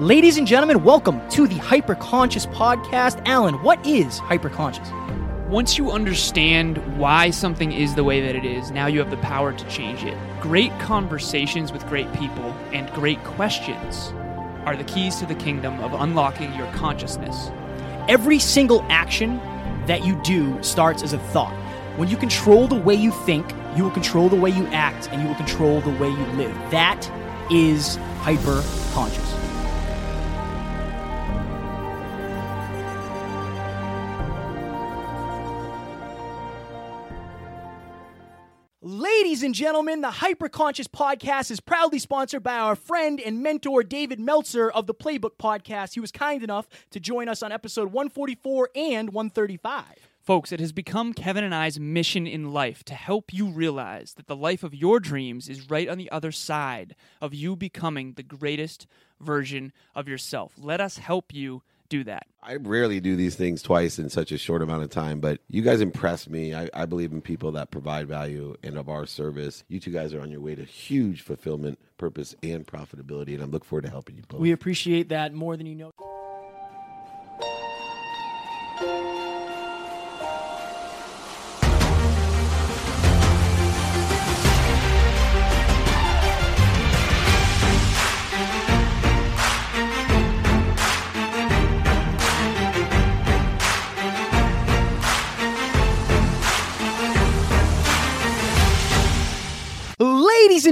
Ladies 0.00 0.38
and 0.38 0.44
gentlemen, 0.44 0.82
welcome 0.82 1.20
to 1.28 1.46
the 1.46 1.54
Hyperconscious 1.54 2.52
Podcast. 2.52 3.22
Alan, 3.26 3.62
what 3.62 3.86
is 3.86 4.18
hyperconscious? 4.18 4.90
Once 5.48 5.78
you 5.78 5.92
understand 5.92 6.78
why 6.98 7.30
something 7.30 7.70
is 7.70 7.94
the 7.94 8.02
way 8.02 8.20
that 8.20 8.34
it 8.34 8.44
is, 8.44 8.72
now 8.72 8.88
you 8.88 8.98
have 8.98 9.12
the 9.12 9.16
power 9.18 9.52
to 9.52 9.68
change 9.68 10.02
it. 10.02 10.18
Great 10.40 10.76
conversations 10.80 11.70
with 11.70 11.86
great 11.86 12.12
people 12.14 12.42
and 12.72 12.92
great 12.92 13.22
questions 13.22 14.12
are 14.66 14.74
the 14.74 14.82
keys 14.82 15.14
to 15.20 15.26
the 15.26 15.34
kingdom 15.36 15.78
of 15.78 15.92
unlocking 15.92 16.52
your 16.54 16.66
consciousness. 16.72 17.52
Every 18.08 18.40
single 18.40 18.84
action 18.88 19.36
that 19.86 20.04
you 20.04 20.20
do 20.24 20.60
starts 20.60 21.04
as 21.04 21.12
a 21.12 21.20
thought. 21.20 21.54
When 21.96 22.08
you 22.08 22.16
control 22.16 22.66
the 22.66 22.74
way 22.74 22.96
you 22.96 23.12
think, 23.12 23.48
you 23.76 23.84
will 23.84 23.92
control 23.92 24.28
the 24.28 24.34
way 24.34 24.50
you 24.50 24.66
act 24.72 25.08
and 25.10 25.22
you 25.22 25.28
will 25.28 25.36
control 25.36 25.80
the 25.82 25.94
way 26.00 26.08
you 26.08 26.26
live. 26.32 26.52
That 26.72 27.08
is 27.48 27.96
hyperconscious. 28.22 29.43
Ladies 38.86 39.42
and 39.42 39.54
gentlemen, 39.54 40.02
the 40.02 40.10
Hyperconscious 40.10 40.88
Podcast 40.88 41.50
is 41.50 41.58
proudly 41.58 41.98
sponsored 41.98 42.42
by 42.42 42.58
our 42.58 42.76
friend 42.76 43.18
and 43.18 43.42
mentor 43.42 43.82
David 43.82 44.20
Meltzer 44.20 44.70
of 44.70 44.86
the 44.86 44.92
Playbook 44.92 45.38
Podcast. 45.38 45.94
He 45.94 46.00
was 46.00 46.12
kind 46.12 46.42
enough 46.42 46.68
to 46.90 47.00
join 47.00 47.26
us 47.26 47.42
on 47.42 47.50
episode 47.50 47.92
144 47.92 48.68
and 48.76 49.14
135. 49.14 49.84
Folks, 50.20 50.52
it 50.52 50.60
has 50.60 50.72
become 50.72 51.14
Kevin 51.14 51.44
and 51.44 51.54
I's 51.54 51.80
mission 51.80 52.26
in 52.26 52.52
life 52.52 52.84
to 52.84 52.94
help 52.94 53.32
you 53.32 53.46
realize 53.46 54.12
that 54.18 54.26
the 54.26 54.36
life 54.36 54.62
of 54.62 54.74
your 54.74 55.00
dreams 55.00 55.48
is 55.48 55.70
right 55.70 55.88
on 55.88 55.96
the 55.96 56.10
other 56.10 56.30
side 56.30 56.94
of 57.22 57.32
you 57.32 57.56
becoming 57.56 58.12
the 58.12 58.22
greatest 58.22 58.86
version 59.18 59.72
of 59.94 60.08
yourself. 60.08 60.52
Let 60.58 60.82
us 60.82 60.98
help 60.98 61.32
you 61.32 61.62
do 61.94 62.04
that. 62.04 62.26
I 62.42 62.56
rarely 62.56 63.00
do 63.00 63.16
these 63.16 63.36
things 63.36 63.62
twice 63.62 63.98
in 63.98 64.10
such 64.10 64.32
a 64.32 64.38
short 64.38 64.62
amount 64.62 64.82
of 64.82 64.90
time, 64.90 65.20
but 65.20 65.40
you 65.48 65.62
guys 65.62 65.80
impress 65.80 66.28
me. 66.28 66.54
I, 66.54 66.68
I, 66.74 66.86
believe 66.86 67.12
in 67.12 67.22
people 67.22 67.52
that 67.52 67.70
provide 67.70 68.08
value 68.08 68.56
and 68.62 68.76
of 68.76 68.88
our 68.88 69.06
service. 69.06 69.64
You 69.68 69.80
two 69.80 69.92
guys 69.92 70.12
are 70.12 70.20
on 70.20 70.30
your 70.30 70.40
way 70.40 70.54
to 70.54 70.64
huge 70.64 71.22
fulfillment, 71.22 71.78
purpose, 71.96 72.34
and 72.42 72.66
profitability, 72.66 73.34
and 73.34 73.42
I 73.42 73.46
look 73.46 73.64
forward 73.64 73.84
to 73.84 73.90
helping 73.90 74.16
you 74.16 74.24
both. 74.28 74.40
We 74.40 74.52
appreciate 74.52 75.08
that 75.10 75.32
more 75.32 75.56
than 75.56 75.66
you 75.66 75.74
know. 75.74 75.92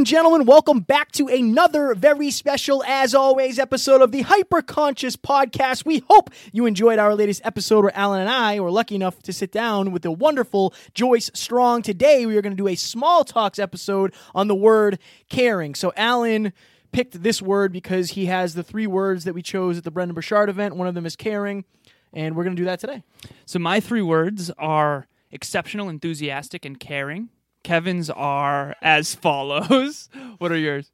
And 0.03 0.07
gentlemen, 0.09 0.47
welcome 0.47 0.81
back 0.81 1.13
to 1.13 1.29
another 1.29 1.95
very 1.95 2.33
special, 2.33 2.83
as 2.83 3.15
always, 3.15 3.61
episode 3.61 4.03
of 4.03 4.11
the 4.11 4.25
Hyperconscious 4.25 5.17
Podcast. 5.17 5.85
We 5.85 6.03
hope 6.11 6.31
you 6.51 6.67
enjoyed 6.67 6.99
our 6.99 7.15
latest 7.15 7.41
episode 7.45 7.85
where 7.85 7.97
Alan 7.97 8.23
and 8.23 8.29
I 8.29 8.59
were 8.59 8.73
lucky 8.73 8.97
enough 8.97 9.23
to 9.23 9.33
sit 9.33 9.53
down 9.53 9.93
with 9.93 10.03
the 10.03 10.11
wonderful 10.11 10.75
Joyce 10.93 11.31
Strong. 11.35 11.83
Today, 11.83 12.27
we 12.27 12.37
are 12.37 12.43
going 12.43 12.51
to 12.51 12.61
do 12.61 12.67
a 12.67 12.75
small 12.75 13.23
talks 13.23 13.61
episode 13.61 14.13
on 14.35 14.49
the 14.49 14.57
word 14.57 14.99
caring. 15.29 15.77
So, 15.77 15.93
Alan 15.97 16.53
picked 16.91 17.23
this 17.23 17.41
word 17.41 17.71
because 17.71 18.11
he 18.11 18.27
has 18.27 18.55
the 18.57 18.65
three 18.65 18.89
words 18.89 19.23
that 19.23 19.35
we 19.35 19.43
chose 19.43 19.79
at 19.79 19.85
the 19.85 19.93
Brendon 19.93 20.17
Burchard 20.17 20.49
event. 20.49 20.75
One 20.75 20.89
of 20.89 20.97
them 20.97 21.07
is 21.07 21.15
caring, 21.15 21.65
and 22.13 22.35
we're 22.35 22.43
going 22.43 22.57
to 22.57 22.61
do 22.61 22.67
that 22.67 22.81
today. 22.81 23.05
So, 23.47 23.61
my 23.61 23.79
three 23.79 24.03
words 24.03 24.51
are 24.59 25.07
exceptional, 25.31 25.89
enthusiastic, 25.89 26.65
and 26.65 26.81
caring. 26.81 27.29
Kevin's 27.63 28.11
are 28.11 28.75
as 28.83 29.15
follows. 29.17 30.09
what 30.39 30.53
are 30.53 30.59
yours? 30.59 30.91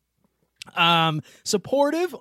Um, 0.77 1.23
supportive, 1.45 2.15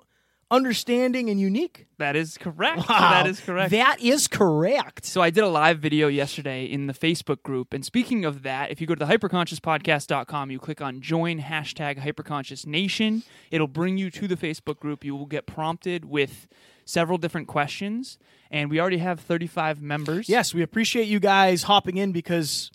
understanding, 0.50 1.28
and 1.28 1.38
unique. 1.38 1.86
That 1.98 2.16
is 2.16 2.38
correct. 2.38 2.88
Wow. 2.88 2.98
That 2.98 3.26
is 3.26 3.40
correct. 3.40 3.70
That 3.72 4.00
is 4.00 4.26
correct. 4.28 5.04
So 5.04 5.20
I 5.20 5.30
did 5.30 5.44
a 5.44 5.48
live 5.48 5.80
video 5.80 6.08
yesterday 6.08 6.64
in 6.64 6.86
the 6.86 6.94
Facebook 6.94 7.42
group. 7.42 7.74
And 7.74 7.84
speaking 7.84 8.24
of 8.24 8.42
that, 8.44 8.70
if 8.70 8.80
you 8.80 8.86
go 8.86 8.94
to 8.94 9.04
the 9.04 9.12
hyperconsciouspodcast.com, 9.12 10.50
you 10.50 10.58
click 10.58 10.80
on 10.80 11.00
join 11.00 11.40
hashtag 11.40 11.98
hyperconscious 11.98 12.66
nation. 12.66 13.22
It'll 13.50 13.66
bring 13.66 13.98
you 13.98 14.10
to 14.12 14.26
the 14.26 14.36
Facebook 14.36 14.78
group. 14.80 15.04
You 15.04 15.14
will 15.14 15.26
get 15.26 15.46
prompted 15.46 16.06
with 16.06 16.48
several 16.84 17.18
different 17.18 17.48
questions. 17.48 18.18
And 18.50 18.70
we 18.70 18.80
already 18.80 18.98
have 18.98 19.20
35 19.20 19.82
members. 19.82 20.28
Yes, 20.28 20.54
we 20.54 20.62
appreciate 20.62 21.06
you 21.06 21.20
guys 21.20 21.64
hopping 21.64 21.98
in 21.98 22.12
because 22.12 22.70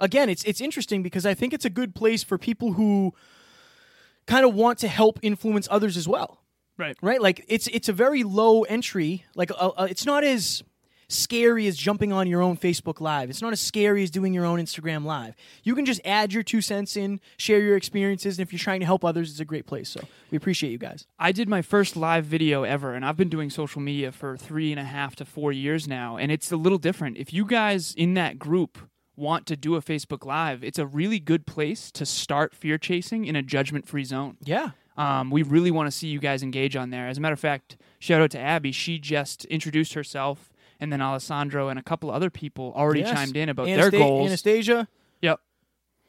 again, 0.00 0.28
it's 0.28 0.44
it's 0.44 0.60
interesting 0.60 1.02
because 1.02 1.26
I 1.26 1.34
think 1.34 1.52
it's 1.52 1.64
a 1.64 1.70
good 1.70 1.94
place 1.94 2.22
for 2.22 2.38
people 2.38 2.72
who 2.72 3.14
kind 4.26 4.44
of 4.44 4.54
want 4.54 4.78
to 4.80 4.88
help 4.88 5.18
influence 5.22 5.68
others 5.70 5.96
as 5.96 6.06
well. 6.06 6.40
Right. 6.76 6.96
Right? 7.02 7.20
Like 7.20 7.44
it's 7.48 7.66
it's 7.68 7.88
a 7.88 7.92
very 7.92 8.22
low 8.22 8.62
entry. 8.62 9.24
Like 9.34 9.50
uh, 9.50 9.70
uh, 9.76 9.86
it's 9.90 10.06
not 10.06 10.24
as 10.24 10.62
scary 11.08 11.66
as 11.66 11.76
jumping 11.76 12.12
on 12.12 12.26
your 12.26 12.42
own 12.42 12.56
Facebook 12.56 13.00
live. 13.00 13.30
It's 13.30 13.40
not 13.40 13.52
as 13.52 13.60
scary 13.60 14.02
as 14.02 14.10
doing 14.10 14.34
your 14.34 14.44
own 14.44 14.58
Instagram 14.60 15.04
live. 15.04 15.34
You 15.64 15.74
can 15.74 15.86
just 15.86 16.02
add 16.04 16.32
your 16.34 16.42
two 16.42 16.60
cents 16.60 16.96
in, 16.96 17.20
share 17.38 17.60
your 17.60 17.76
experiences, 17.76 18.38
and 18.38 18.46
if 18.46 18.52
you're 18.52 18.58
trying 18.58 18.80
to 18.80 18.86
help 18.86 19.04
others, 19.04 19.30
it's 19.30 19.40
a 19.40 19.44
great 19.44 19.66
place. 19.66 19.88
So 19.88 20.02
we 20.30 20.36
appreciate 20.36 20.70
you 20.70 20.78
guys. 20.78 21.06
I 21.18 21.32
did 21.32 21.48
my 21.48 21.62
first 21.62 21.96
live 21.96 22.26
video 22.26 22.62
ever, 22.62 22.92
and 22.92 23.04
I've 23.04 23.16
been 23.16 23.30
doing 23.30 23.48
social 23.48 23.80
media 23.80 24.12
for 24.12 24.36
three 24.36 24.70
and 24.70 24.78
a 24.78 24.84
half 24.84 25.16
to 25.16 25.24
four 25.24 25.50
years 25.50 25.88
now, 25.88 26.18
and 26.18 26.30
it's 26.30 26.52
a 26.52 26.56
little 26.56 26.78
different. 26.78 27.16
If 27.16 27.32
you 27.32 27.46
guys 27.46 27.94
in 27.96 28.14
that 28.14 28.38
group 28.38 28.78
want 29.18 29.46
to 29.46 29.56
do 29.56 29.74
a 29.74 29.82
Facebook 29.82 30.24
Live, 30.24 30.62
it's 30.64 30.78
a 30.78 30.86
really 30.86 31.18
good 31.18 31.46
place 31.46 31.90
to 31.92 32.06
start 32.06 32.54
fear 32.54 32.78
chasing 32.78 33.24
in 33.24 33.36
a 33.36 33.42
judgment 33.42 33.86
free 33.86 34.04
zone. 34.04 34.36
Yeah. 34.44 34.70
Um, 34.96 35.30
we 35.30 35.42
really 35.42 35.70
want 35.70 35.86
to 35.86 35.90
see 35.96 36.08
you 36.08 36.18
guys 36.18 36.42
engage 36.42 36.74
on 36.74 36.90
there. 36.90 37.06
As 37.08 37.18
a 37.18 37.20
matter 37.20 37.32
of 37.34 37.40
fact, 37.40 37.76
shout 37.98 38.20
out 38.20 38.30
to 38.32 38.38
Abby. 38.38 38.72
She 38.72 38.98
just 38.98 39.44
introduced 39.46 39.94
herself, 39.94 40.52
and 40.80 40.92
then 40.92 41.00
Alessandro 41.00 41.68
and 41.68 41.78
a 41.78 41.82
couple 41.82 42.10
other 42.10 42.30
people 42.30 42.72
already 42.76 43.00
Yes. 43.00 43.12
chimed 43.12 43.36
in 43.36 43.48
about 43.48 43.66
their 43.66 43.90
goals. 43.90 44.26
Anastasia. 44.28 44.88
Yep. 45.22 45.40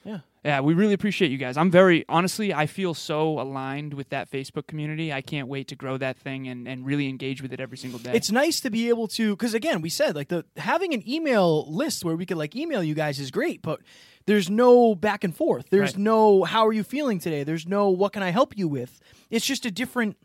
Yeah. 0.04 0.20
Yeah, 0.46 0.62
we 0.62 0.74
really 0.74 0.94
appreciate 0.94 1.32
you 1.32 1.38
guys. 1.38 1.58
I'm 1.58 1.70
very 1.70 2.06
honestly, 2.08 2.54
I 2.54 2.66
feel 2.66 2.94
so 2.94 3.40
aligned 3.42 3.94
with 3.94 4.10
that 4.10 4.32
Facebook 4.32 4.68
community. 4.68 5.12
I 5.12 5.22
can't 5.22 5.50
wait 5.50 5.68
to 5.68 5.76
grow 5.76 5.98
that 5.98 6.18
thing 6.18 6.48
and, 6.48 6.66
and 6.68 6.86
really 6.86 7.10
engage 7.10 7.42
with 7.42 7.52
it 7.52 7.60
every 7.60 7.78
single 7.78 8.00
day. 8.00 8.14
It's 8.14 8.32
nice 8.32 8.62
to 8.62 8.70
be 8.70 8.88
able 8.88 9.10
to 9.10 9.36
because 9.36 9.54
again, 9.54 9.82
we 9.82 9.90
said 9.90 10.16
like 10.16 10.30
the 10.30 10.46
having 10.56 10.94
an 10.94 11.08
email 11.08 11.70
list 11.70 12.06
where 12.06 12.16
we 12.16 12.26
could 12.26 12.38
like 12.38 12.56
email 12.56 12.82
you 12.82 12.96
guys 12.96 13.20
is 13.20 13.32
great, 13.32 13.62
but 13.62 13.82
there's 14.28 14.50
no 14.50 14.96
back 14.96 15.26
and 15.26 15.36
forth. 15.36 15.70
There's 15.72 15.92
Right. 15.96 15.98
no 16.04 16.46
how 16.46 16.66
are 16.66 16.74
you 16.74 16.84
feeling 16.84 17.20
today? 17.20 17.44
There's 17.44 17.68
no 17.68 17.90
what 17.90 18.14
can 18.14 18.24
I 18.24 18.30
help 18.30 18.58
you 18.58 18.70
with? 18.70 19.02
It's 19.30 19.46
just 19.46 19.66
a 19.66 19.72
different 19.72 20.16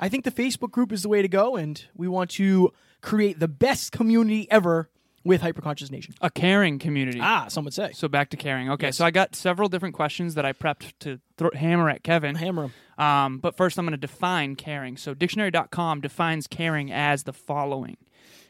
I 0.00 0.08
think 0.08 0.24
the 0.24 0.32
Facebook 0.32 0.72
group 0.72 0.90
is 0.92 1.02
the 1.02 1.08
way 1.08 1.22
to 1.22 1.28
go 1.28 1.54
and 1.54 1.80
we 1.94 2.08
want 2.08 2.30
to 2.32 2.72
create 3.02 3.38
the 3.38 3.48
best 3.48 3.92
community 3.92 4.50
ever 4.50 4.90
with 5.24 5.42
Hyperconscious 5.42 5.90
Nation. 5.90 6.14
a 6.20 6.30
caring 6.30 6.78
community. 6.78 7.18
Ah, 7.20 7.46
some 7.48 7.64
would 7.64 7.74
say. 7.74 7.90
So 7.92 8.08
back 8.08 8.30
to 8.30 8.36
caring. 8.36 8.70
Okay, 8.70 8.86
Yes. 8.88 8.96
so 8.96 9.04
I 9.04 9.10
got 9.10 9.34
several 9.36 9.68
different 9.68 9.94
questions 9.94 10.34
that 10.34 10.44
I 10.46 10.52
prepped 10.52 10.92
to 11.00 11.20
thro- 11.36 11.50
hammer 11.54 11.90
at 11.90 12.02
Kevin. 12.02 12.36
Hammer. 12.36 12.70
Um, 12.98 13.38
but 13.38 13.56
first, 13.56 13.78
I'm 13.78 13.84
going 13.84 13.92
to 13.92 13.98
define 14.06 14.56
caring. 14.56 14.96
So 14.96 15.14
dictionary.com 15.14 16.00
defines 16.00 16.46
caring 16.46 16.90
as 16.92 17.24
the 17.24 17.32
following: 17.32 17.96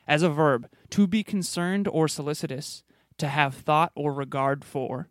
as 0.06 0.22
a 0.22 0.28
verb, 0.31 0.69
to 0.91 1.06
be 1.06 1.22
concerned 1.22 1.88
or 1.88 2.08
solicitous, 2.08 2.82
to 3.19 3.28
have 3.28 3.54
thought 3.54 3.92
or 3.94 4.12
regard 4.12 4.64
for, 4.64 5.08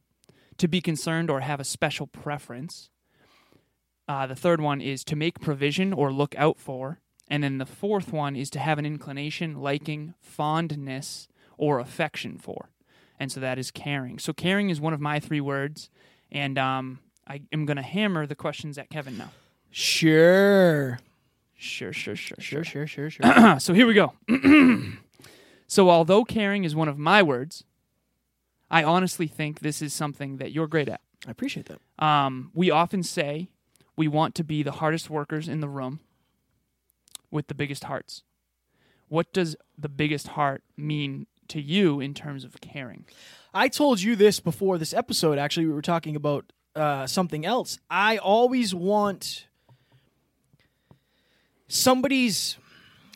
to 0.58 0.68
be 0.68 0.82
concerned 0.82 1.30
or 1.30 1.40
have 1.42 1.60
a 1.60 1.64
special 1.66 2.08
preference. 2.08 2.90
Uh, 4.08 4.26
the 4.26 4.36
third 4.36 4.60
one 4.60 4.82
is 4.82 5.04
to 5.04 5.16
make 5.16 5.40
provision 5.40 5.94
or 5.94 6.12
look 6.12 6.34
out 6.38 6.60
for. 6.60 7.00
And 7.32 7.44
then 7.44 7.60
the 7.60 7.66
fourth 7.68 8.12
one 8.12 8.36
is 8.36 8.50
to 8.50 8.60
have 8.60 8.80
an 8.80 8.86
inclination, 8.86 9.54
liking, 9.62 10.16
fondness, 10.20 11.28
or 11.60 11.80
affection 11.80 12.38
for. 12.38 12.70
And 13.20 13.32
so 13.32 13.40
that 13.42 13.60
is 13.60 13.70
caring. 13.70 14.18
So 14.18 14.32
caring 14.34 14.70
is 14.70 14.80
one 14.80 14.94
of 14.94 15.02
my 15.02 15.20
three 15.20 15.42
words. 15.42 15.90
And 16.32 16.58
um, 16.58 17.00
I 17.28 17.42
am 17.52 17.66
going 17.66 17.78
to 17.78 17.84
hammer 17.84 18.26
the 18.26 18.36
questions 18.36 18.78
at 18.78 18.90
Kevin 18.90 19.18
now. 19.18 19.32
Sure. 19.70 21.00
Sure, 21.56 21.92
sure, 21.92 22.16
sure, 22.16 22.38
Sure, 22.40 22.64
sure. 22.64 22.88
sure, 22.88 23.10
sure, 23.10 23.26
sure. 23.32 23.60
so 23.60 23.74
here 23.74 23.86
we 23.86 23.94
go. 23.94 24.14
so 25.68 25.90
although 25.90 26.24
caring 26.24 26.64
is 26.64 26.74
one 26.76 26.88
of 26.88 26.98
my 26.98 27.22
words, 27.22 27.66
I 28.72 28.84
honestly 28.84 29.28
think 29.28 29.60
this 29.60 29.82
is 29.82 29.94
something 29.94 30.38
that 30.38 30.54
you're 30.54 30.68
great 30.68 30.88
at. 30.88 31.02
I 31.28 31.32
appreciate 31.32 31.66
that. 31.68 32.04
Um, 32.04 32.52
we 32.54 32.72
often 32.72 33.04
say 33.04 33.50
we 33.98 34.08
want 34.08 34.36
to 34.36 34.44
be 34.46 34.64
the 34.64 34.72
hardest 34.72 35.10
workers 35.10 35.50
in 35.50 35.60
the 35.60 35.68
room 35.68 36.00
with 37.30 37.48
the 37.48 37.54
biggest 37.54 37.84
hearts. 37.84 38.24
What 39.10 39.34
does 39.34 39.58
the 39.78 39.90
biggest 39.90 40.30
heart 40.30 40.64
mean 40.78 41.28
to 41.50 41.62
you 41.62 42.00
in 42.00 42.14
terms 42.14 42.44
of 42.44 42.60
caring? 42.62 43.06
I 43.54 43.68
told 43.68 44.02
you 44.02 44.16
this 44.16 44.40
before 44.40 44.78
this 44.78 44.94
episode. 44.94 45.38
Actually, 45.38 45.66
we 45.68 45.74
were 45.74 45.82
talking 45.82 46.16
about 46.16 46.52
uh, 46.76 47.08
something 47.08 47.46
else. 47.46 47.80
I 47.90 48.18
always 48.18 48.74
want. 48.76 49.48
somebody's 51.68 52.58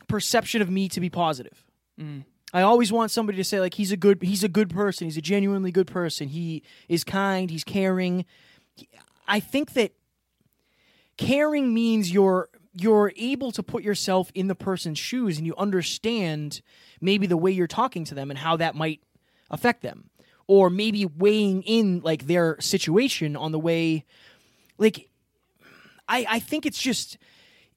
perception 0.07 0.61
of 0.61 0.69
me 0.69 0.87
to 0.89 0.99
be 0.99 1.09
positive. 1.09 1.63
I 2.53 2.61
always 2.61 2.91
want 2.91 3.09
somebody 3.09 3.37
to 3.37 3.43
say 3.43 3.59
like 3.59 3.73
he's 3.75 3.91
a 3.91 3.97
good 3.97 4.21
he's 4.21 4.43
a 4.43 4.49
good 4.49 4.69
person. 4.69 5.05
He's 5.07 5.17
a 5.17 5.21
genuinely 5.21 5.71
good 5.71 5.87
person. 5.87 6.27
He 6.27 6.61
is 6.89 7.03
kind. 7.03 7.49
He's 7.49 7.63
caring. 7.63 8.25
I 9.27 9.39
think 9.39 9.73
that 9.73 9.93
caring 11.17 11.73
means 11.73 12.11
you're 12.11 12.49
you're 12.73 13.13
able 13.15 13.51
to 13.51 13.63
put 13.63 13.83
yourself 13.83 14.31
in 14.33 14.47
the 14.47 14.55
person's 14.55 14.97
shoes 14.97 15.37
and 15.37 15.45
you 15.45 15.55
understand 15.57 16.61
maybe 16.99 17.27
the 17.27 17.37
way 17.37 17.51
you're 17.51 17.67
talking 17.67 18.03
to 18.05 18.15
them 18.15 18.29
and 18.31 18.39
how 18.39 18.57
that 18.57 18.75
might 18.75 19.01
affect 19.51 19.81
them 19.81 20.09
or 20.47 20.69
maybe 20.69 21.05
weighing 21.05 21.61
in 21.63 22.01
like 22.01 22.25
their 22.27 22.59
situation 22.59 23.35
on 23.35 23.51
the 23.51 23.59
way 23.59 24.03
like 24.77 25.09
I, 26.07 26.25
I 26.29 26.39
think 26.39 26.65
it's 26.65 26.79
just 26.81 27.17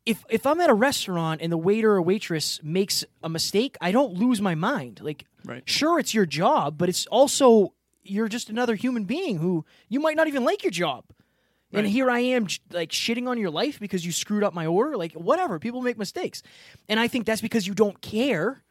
if 0.04 0.24
if 0.28 0.46
I'm 0.46 0.60
at 0.60 0.70
a 0.70 0.74
restaurant 0.74 1.42
and 1.42 1.52
the 1.52 1.58
waiter 1.58 1.92
or 1.92 2.02
waitress 2.02 2.60
makes 2.62 3.04
a 3.22 3.28
mistake, 3.28 3.76
I 3.80 3.92
don't 3.92 4.14
lose 4.14 4.40
my 4.40 4.54
mind. 4.54 5.00
Like, 5.02 5.26
Right. 5.44 5.62
sure, 5.68 5.98
it's 5.98 6.14
your 6.14 6.26
job, 6.26 6.78
but 6.78 6.88
it's 6.88 7.06
also 7.06 7.72
you're 8.02 8.28
just 8.28 8.48
another 8.50 8.76
human 8.76 9.04
being 9.04 9.38
who 9.38 9.64
you 9.88 10.00
might 10.00 10.16
not 10.16 10.28
even 10.28 10.44
like 10.44 10.62
your 10.62 10.70
job. 10.70 11.04
And 11.78 11.86
here 11.86 12.10
I 12.10 12.20
am, 12.20 12.46
like 12.70 12.90
shitting 12.90 13.28
on 13.28 13.38
your 13.38 13.50
life 13.50 13.78
because 13.80 14.04
you 14.04 14.12
screwed 14.12 14.42
up 14.42 14.54
my 14.54 14.66
order. 14.66 14.96
Like, 14.96 15.12
whatever. 15.12 15.58
People 15.58 15.82
make 15.82 15.98
mistakes, 15.98 16.42
and 16.88 16.98
I 16.98 17.08
think 17.08 17.26
that's 17.26 17.40
because 17.40 17.66
you 17.66 17.74
don't 17.74 18.00
care. 18.00 18.62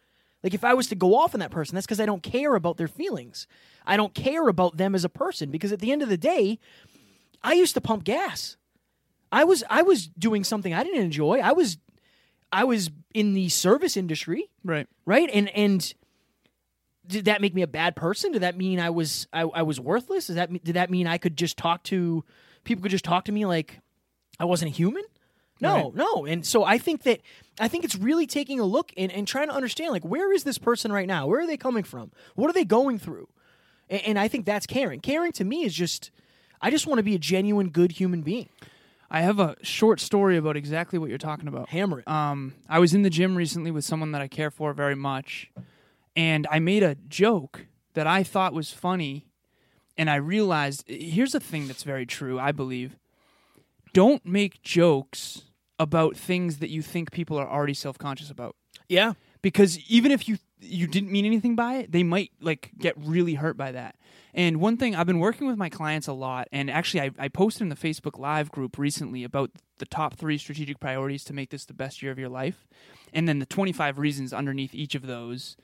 Like, 0.44 0.54
if 0.54 0.64
I 0.64 0.74
was 0.76 0.88
to 0.88 0.96
go 0.96 1.16
off 1.16 1.34
on 1.34 1.40
that 1.40 1.50
person, 1.52 1.76
that's 1.76 1.88
because 1.88 2.00
I 2.00 2.06
don't 2.06 2.22
care 2.22 2.56
about 2.56 2.78
their 2.78 2.88
feelings. 2.88 3.48
I 3.86 3.98
don't 3.98 4.14
care 4.14 4.48
about 4.48 4.78
them 4.78 4.94
as 4.94 5.04
a 5.04 5.10
person 5.10 5.50
because 5.50 5.72
at 5.72 5.80
the 5.80 5.92
end 5.92 6.02
of 6.04 6.10
the 6.10 6.18
day, 6.18 6.60
I 7.44 7.54
used 7.54 7.74
to 7.76 7.82
pump 7.82 8.04
gas. 8.04 8.58
I 9.32 9.44
was 9.44 9.64
I 9.70 9.82
was 9.82 10.08
doing 10.08 10.44
something 10.44 10.74
I 10.74 10.84
didn't 10.84 11.02
enjoy. 11.02 11.40
I 11.40 11.52
was 11.52 11.78
I 12.52 12.64
was 12.64 12.90
in 13.14 13.34
the 13.34 13.50
service 13.50 13.98
industry, 13.98 14.50
Right. 14.64 14.88
right? 15.06 15.30
And 15.34 15.50
and 15.50 15.94
did 17.08 17.26
that 17.26 17.42
make 17.42 17.54
me 17.54 17.62
a 17.62 17.68
bad 17.68 17.96
person? 17.96 18.32
Did 18.32 18.42
that 18.42 18.58
mean 18.58 18.80
I 18.80 18.90
was 18.92 19.28
I, 19.34 19.42
I 19.42 19.62
was 19.64 19.80
worthless? 19.80 20.28
Does 20.28 20.36
that 20.38 20.52
did 20.64 20.76
that 20.76 20.90
mean 20.90 21.06
I 21.08 21.18
could 21.18 21.38
just 21.38 21.58
talk 21.58 21.84
to 21.84 22.24
people 22.66 22.82
could 22.82 22.92
just 22.92 23.06
talk 23.06 23.26
to 23.26 23.32
me 23.32 23.46
like 23.46 23.80
I 24.40 24.46
wasn't 24.46 24.72
a 24.72 24.76
human? 24.76 25.04
No, 25.62 25.76
Right. 25.86 25.96
no. 25.96 26.26
And 26.26 26.46
so 26.46 26.66
I 26.66 26.78
think 26.78 27.04
that 27.04 27.22
I 27.60 27.70
think 27.70 27.86
it's 27.86 27.96
really 27.96 28.28
taking 28.28 28.60
a 28.60 28.66
look 28.66 28.92
and, 28.98 29.10
and 29.12 29.26
trying 29.26 29.48
to 29.48 29.54
understand 29.56 29.94
like 29.94 30.04
where 30.04 30.34
is 30.34 30.44
this 30.44 30.58
person 30.58 30.92
right 30.92 31.08
now? 31.08 31.28
Where 31.28 31.40
are 31.40 31.48
they 31.48 31.56
coming 31.58 31.84
from? 31.84 32.12
What 32.36 32.50
are 32.50 32.54
they 32.54 32.66
going 32.66 33.00
through? 33.00 33.30
And, 33.90 34.02
and 34.08 34.20
I 34.20 34.28
think 34.28 34.46
that's 34.46 34.66
caring. 34.68 35.00
Caring 35.00 35.32
to 35.34 35.46
me 35.46 35.64
is 35.64 35.74
just 35.74 36.12
I 36.62 36.70
just 36.72 36.88
want 36.88 37.00
to 37.00 37.04
be 37.04 37.16
a 37.16 37.20
genuine 37.20 37.70
good 37.70 37.94
human 37.94 38.22
being. 38.22 38.50
I 39.10 39.22
have 39.22 39.40
a 39.40 39.56
short 39.62 40.00
story 40.02 40.36
about 40.36 40.58
exactly 40.58 40.98
what 41.00 41.10
you're 41.10 41.18
talking 41.20 41.48
about. 41.48 41.70
Hammer 41.70 42.00
it. 42.00 42.08
Um, 42.08 42.56
I 42.68 42.80
was 42.80 42.94
in 42.94 43.04
the 43.04 43.10
gym 43.10 43.36
recently 43.38 43.72
with 43.72 43.86
someone 43.86 44.12
that 44.14 44.22
I 44.22 44.28
care 44.28 44.50
for 44.52 44.74
very 44.74 44.96
much, 44.96 45.52
and 46.16 46.48
I 46.52 46.60
made 46.60 46.82
a 46.84 46.96
joke 47.08 47.68
that 47.94 48.08
I 48.08 48.24
thought 48.24 48.52
was 48.54 48.72
funny, 48.72 49.28
and 49.98 50.10
I 50.10 50.16
realized 50.16 50.86
eh, 50.90 50.98
here's 50.98 51.36
a 51.36 51.40
thing 51.40 51.68
that's 51.68 51.84
very 51.84 52.06
true. 52.06 52.40
I 52.40 52.52
believe, 52.52 52.98
don't 53.94 54.26
make 54.26 54.62
jokes 54.62 55.44
about 55.80 56.16
things 56.16 56.58
that 56.58 56.70
you 56.70 56.82
think 56.82 57.12
people 57.12 57.38
are 57.38 57.50
already 57.50 57.74
self 57.74 57.98
conscious 57.98 58.30
about, 58.30 58.56
yeah. 58.88 59.14
because 59.42 59.80
even 59.90 60.12
if 60.12 60.28
you 60.28 60.38
you 60.60 60.88
didn't 60.88 61.12
mean 61.12 61.26
anything 61.26 61.56
by 61.56 61.76
it, 61.76 61.92
they 61.92 62.04
might 62.04 62.32
like 62.42 62.72
get 62.78 62.96
really 62.98 63.36
hurt 63.36 63.58
by 63.58 63.72
that. 63.72 63.96
And 64.34 64.60
one 64.60 64.76
thing 64.78 64.96
I've 64.96 65.08
been 65.08 65.20
working 65.20 65.48
with 65.48 65.58
my 65.58 65.70
clients 65.70 66.08
a 66.08 66.14
lot, 66.14 66.48
and 66.52 66.70
actually 66.70 67.02
I, 67.02 67.12
I 67.18 67.28
posted 67.30 67.62
in 67.62 67.70
the 67.70 67.76
Facebook 67.76 68.20
Live 68.20 68.52
group 68.52 68.78
recently 68.78 69.24
about 69.24 69.52
the 69.78 69.86
top 69.86 70.16
three 70.16 70.38
strategic 70.38 70.80
priorities 70.80 71.24
to 71.26 71.34
make 71.34 71.52
this 71.52 71.66
the 71.66 71.74
best 71.74 72.02
year 72.02 72.12
of 72.12 72.20
your 72.20 72.30
life, 72.30 72.68
and 73.14 73.28
then 73.28 73.40
the 73.40 73.46
25 73.46 73.98
reasons 73.98 74.34
underneath 74.34 74.76
each 74.76 74.96
of 74.96 75.08
those. 75.08 75.56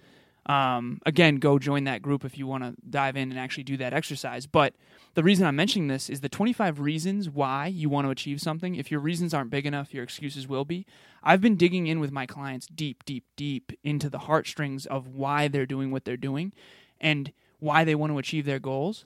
Um, 0.47 0.99
again, 1.05 1.35
go 1.35 1.59
join 1.59 1.83
that 1.83 2.01
group 2.01 2.25
if 2.25 2.37
you 2.37 2.47
want 2.47 2.63
to 2.63 2.73
dive 2.89 3.15
in 3.15 3.29
and 3.29 3.39
actually 3.39 3.63
do 3.63 3.77
that 3.77 3.93
exercise. 3.93 4.47
But 4.47 4.73
the 5.13 5.23
reason 5.23 5.45
I'm 5.45 5.55
mentioning 5.55 5.87
this 5.87 6.09
is 6.09 6.21
the 6.21 6.29
25 6.29 6.79
reasons 6.79 7.29
why 7.29 7.67
you 7.67 7.89
want 7.89 8.07
to 8.07 8.11
achieve 8.11 8.41
something. 8.41 8.75
If 8.75 8.89
your 8.89 9.01
reasons 9.01 9.33
aren't 9.33 9.51
big 9.51 9.65
enough, 9.65 9.93
your 9.93 10.03
excuses 10.03 10.47
will 10.47 10.65
be. 10.65 10.85
I've 11.21 11.41
been 11.41 11.57
digging 11.57 11.87
in 11.87 11.99
with 11.99 12.11
my 12.11 12.25
clients 12.25 12.65
deep, 12.65 13.03
deep, 13.05 13.25
deep 13.35 13.71
into 13.83 14.09
the 14.09 14.19
heartstrings 14.19 14.85
of 14.87 15.07
why 15.07 15.47
they're 15.47 15.67
doing 15.67 15.91
what 15.91 16.05
they're 16.05 16.17
doing 16.17 16.53
and 16.99 17.31
why 17.59 17.83
they 17.83 17.95
want 17.95 18.11
to 18.11 18.17
achieve 18.17 18.45
their 18.45 18.59
goals. 18.59 19.05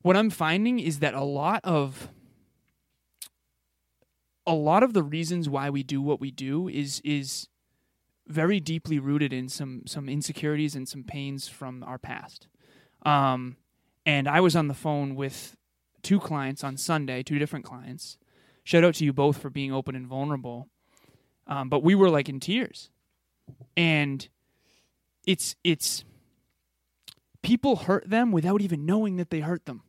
What 0.00 0.16
I'm 0.16 0.30
finding 0.30 0.78
is 0.78 1.00
that 1.00 1.14
a 1.14 1.24
lot 1.24 1.60
of 1.64 2.08
a 4.46 4.54
lot 4.54 4.82
of 4.82 4.92
the 4.92 5.02
reasons 5.02 5.48
why 5.48 5.70
we 5.70 5.82
do 5.82 6.02
what 6.02 6.20
we 6.20 6.30
do 6.30 6.68
is 6.68 7.00
is 7.04 7.48
very 8.26 8.60
deeply 8.60 8.98
rooted 8.98 9.32
in 9.32 9.48
some 9.48 9.82
some 9.86 10.08
insecurities 10.08 10.74
and 10.74 10.88
some 10.88 11.04
pains 11.04 11.48
from 11.48 11.82
our 11.84 11.98
past. 11.98 12.48
Um, 13.04 13.56
and 14.06 14.28
I 14.28 14.40
was 14.40 14.56
on 14.56 14.68
the 14.68 14.74
phone 14.74 15.14
with 15.14 15.56
two 16.02 16.20
clients 16.20 16.62
on 16.64 16.76
Sunday, 16.76 17.22
two 17.22 17.38
different 17.38 17.64
clients. 17.64 18.18
Shout 18.62 18.84
out 18.84 18.94
to 18.94 19.04
you 19.04 19.12
both 19.12 19.38
for 19.38 19.50
being 19.50 19.72
open 19.72 19.94
and 19.94 20.06
vulnerable. 20.06 20.68
Um, 21.46 21.68
but 21.68 21.82
we 21.82 21.94
were 21.94 22.08
like 22.08 22.28
in 22.28 22.40
tears, 22.40 22.90
and 23.76 24.26
it's 25.26 25.56
it's 25.62 26.04
people 27.42 27.76
hurt 27.76 28.08
them 28.08 28.32
without 28.32 28.62
even 28.62 28.86
knowing 28.86 29.16
that 29.16 29.30
they 29.30 29.40
hurt 29.40 29.66
them. 29.66 29.82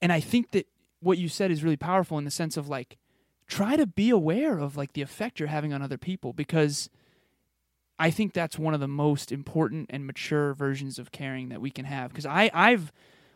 And 0.00 0.12
I 0.12 0.20
think 0.20 0.52
that 0.52 0.66
what 1.00 1.18
you 1.18 1.28
said 1.28 1.50
is 1.50 1.62
really 1.62 1.76
powerful 1.76 2.16
in 2.16 2.24
the 2.24 2.30
sense 2.30 2.56
of 2.56 2.68
like 2.68 2.96
try 3.46 3.76
to 3.76 3.86
be 3.86 4.10
aware 4.10 4.58
of 4.58 4.76
like 4.76 4.94
the 4.94 5.02
effect 5.02 5.38
you're 5.38 5.48
having 5.48 5.72
on 5.72 5.82
other 5.82 5.98
people 5.98 6.32
because 6.32 6.88
I 7.98 8.10
think 8.10 8.34
that's 8.34 8.58
one 8.58 8.74
of 8.74 8.80
the 8.80 8.88
most 8.88 9.32
important 9.32 9.86
and 9.90 10.06
mature 10.06 10.54
versions 10.54 10.98
of 10.98 11.12
caring 11.12 11.48
that 11.48 11.60
we 11.60 11.70
can 11.70 11.84
have 11.84 12.10
because 12.10 12.26
I 12.26 12.50
I've 12.52 12.92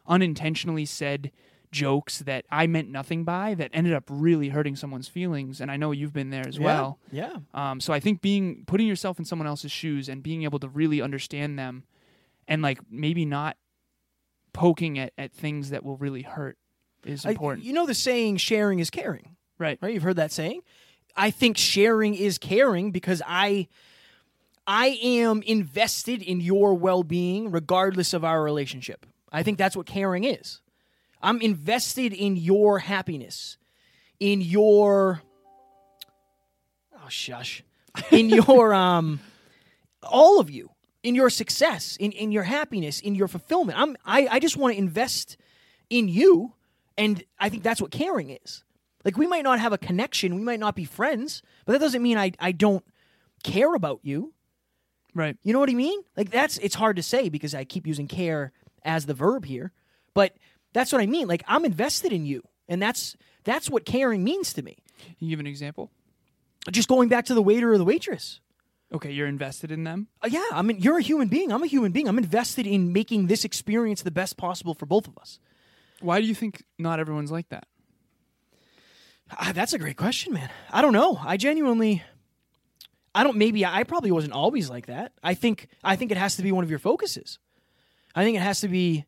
unintentionally 0.07 0.85
said 0.85 1.31
jokes 1.71 2.19
that 2.21 2.45
I 2.51 2.67
meant 2.67 2.89
nothing 2.89 3.25
by 3.25 3.55
that 3.55 3.71
ended 3.73 3.95
up 3.95 4.05
really 4.09 4.49
hurting 4.49 4.75
someone's 4.75 5.09
feelings 5.09 5.61
and 5.61 5.71
I 5.71 5.77
know 5.77 5.93
you've 5.93 6.13
been 6.13 6.31
there 6.31 6.47
as 6.47 6.59
well. 6.59 6.99
Yeah. 7.13 7.37
Um, 7.55 7.81
so 7.81 7.93
I 7.93 8.01
think 8.01 8.21
being 8.21 8.65
putting 8.67 8.89
yourself 8.89 9.19
in 9.19 9.25
someone 9.25 9.47
else's 9.47 9.71
shoes 9.71 10.09
and 10.09 10.23
being 10.23 10.43
able 10.43 10.59
to 10.59 10.69
really 10.69 11.01
understand 11.01 11.59
them 11.59 11.85
and 12.49 12.61
like 12.61 12.81
maybe 12.91 13.25
not 13.25 13.57
poking 14.53 14.99
at, 14.99 15.13
at 15.17 15.33
things 15.33 15.71
that 15.71 15.85
will 15.85 15.97
really 15.97 16.23
hurt 16.23 16.59
is 17.05 17.25
I- 17.25 17.31
important. 17.31 17.65
you 17.65 17.73
know 17.73 17.87
the 17.87 17.95
saying 17.95 18.39
sharing 18.39 18.81
is 18.81 18.91
caring, 18.91 19.37
right. 19.59 19.79
right? 19.81 19.95
You've 19.95 20.03
heard 20.03 20.17
that 20.17 20.33
saying. 20.33 20.63
I 21.17 21.31
think 21.31 21.57
sharing 21.57 22.15
is 22.15 22.39
caring 22.39 22.91
because 22.91 23.23
I 23.27 23.69
I 24.67 24.99
am 25.03 25.43
invested 25.43 26.23
in 26.23 26.41
your 26.41 26.75
well-being 26.75 27.51
regardless 27.51 28.13
of 28.13 28.25
our 28.25 28.43
relationship. 28.43 29.07
I 29.33 29.43
think 29.43 29.59
that's 29.59 29.77
what 29.77 29.87
caring 29.87 30.25
is. 30.25 30.61
I'm 31.23 31.41
invested 31.41 32.13
in 32.13 32.37
your 32.37 32.79
happiness, 32.79 33.59
in 34.19 34.41
your 34.41 35.23
oh 36.95 37.09
shush, 37.09 37.63
in 38.11 38.29
your 38.31 38.73
um 38.75 39.21
all 40.03 40.41
of 40.41 40.51
you, 40.51 40.71
in 41.03 41.15
your 41.15 41.31
success, 41.31 41.97
in 42.01 42.13
in 42.13 42.33
your 42.33 42.45
happiness, 42.45 43.01
in 43.01 43.15
your 43.15 43.29
fulfillment. 43.29 43.79
I'm 43.79 43.97
I 44.05 44.29
I 44.31 44.39
just 44.39 44.57
want 44.57 44.75
to 44.75 44.79
invest 44.79 45.37
in 45.91 46.09
you 46.09 46.55
and 46.97 47.23
I 47.39 47.49
think 47.49 47.63
that's 47.63 47.81
what 47.81 47.91
caring 47.91 48.31
is. 48.31 48.65
Like 49.05 49.17
we 49.17 49.27
might 49.27 49.45
not 49.45 49.61
have 49.61 49.73
a 49.73 49.79
connection, 49.79 50.35
we 50.35 50.43
might 50.43 50.61
not 50.61 50.75
be 50.75 50.85
friends, 50.85 51.43
but 51.65 51.73
that 51.73 51.81
doesn't 51.81 52.03
mean 52.03 52.19
I 52.19 52.33
I 52.39 52.53
don't 52.53 52.85
care 53.43 53.75
about 53.75 54.01
you. 54.03 54.33
Right. 55.15 55.37
You 55.43 55.53
know 55.53 55.61
what 55.61 55.71
I 55.71 55.75
mean? 55.75 56.01
Like 56.17 56.31
that's 56.31 56.59
it's 56.59 56.75
hard 56.75 56.97
to 56.97 57.03
say 57.03 57.29
because 57.29 57.55
I 57.55 57.65
keep 57.65 57.87
using 57.87 58.09
care 58.09 58.53
as 58.85 59.07
the 59.07 59.15
verb 59.15 59.45
here, 59.45 59.73
but 60.15 60.35
that's 60.73 60.93
what 60.93 61.01
I 61.01 61.07
mean. 61.07 61.29
Like 61.29 61.43
I'm 61.47 61.65
invested 61.65 62.13
in 62.13 62.25
you, 62.27 62.43
and 62.69 62.81
that's 62.81 63.17
that's 63.45 63.69
what 63.69 63.85
caring 63.85 64.25
means 64.25 64.53
to 64.55 64.63
me. 64.63 64.79
Can 64.99 65.15
you 65.19 65.31
give 65.31 65.41
an 65.41 65.47
example? 65.47 65.91
Just 66.71 66.89
going 66.89 67.09
back 67.09 67.27
to 67.27 67.35
the 67.35 67.43
waiter 67.43 67.73
or 67.73 67.79
the 67.79 67.85
waitress. 67.85 68.41
Okay, 68.93 69.13
you're 69.13 69.29
invested 69.29 69.71
in 69.71 69.85
them. 69.85 70.09
Uh, 70.23 70.29
yeah, 70.31 70.45
I 70.53 70.63
mean 70.63 70.79
you're 70.81 70.99
a 70.99 71.03
human 71.03 71.29
being. 71.29 71.53
I'm 71.53 71.63
a 71.63 71.69
human 71.69 71.93
being. 71.93 72.09
I'm 72.09 72.19
invested 72.19 72.67
in 72.67 72.93
making 72.93 73.27
this 73.27 73.45
experience 73.45 74.03
the 74.03 74.11
best 74.11 74.37
possible 74.37 74.75
for 74.75 74.87
both 74.87 75.09
of 75.09 75.17
us. 75.19 75.39
Why 76.01 76.21
do 76.21 76.27
you 76.27 76.35
think 76.35 76.63
not 76.79 77.01
everyone's 77.01 77.31
like 77.31 77.49
that? 77.51 77.67
Ah, 79.33 79.53
that's 79.55 79.73
a 79.73 79.79
great 79.79 79.97
question, 79.97 80.33
man. 80.33 80.51
I 80.73 80.83
don't 80.83 80.93
know. 80.93 81.19
I 81.23 81.37
genuinely 81.37 82.03
I 83.15 83.25
don't 83.25 83.37
maybe 83.37 83.65
I 83.65 83.85
probably 83.85 84.11
wasn't 84.13 84.33
always 84.33 84.71
like 84.71 84.87
that. 84.87 85.13
I 85.23 85.35
think 85.35 85.69
I 85.83 85.97
think 85.97 86.11
it 86.11 86.17
has 86.17 86.37
to 86.37 86.43
be 86.43 86.53
one 86.53 86.65
of 86.65 86.71
your 86.71 86.79
focuses. 86.79 87.39
I 88.15 88.25
think 88.25 88.37
it 88.37 88.41
has 88.43 88.61
to 88.61 88.69
be 88.69 89.05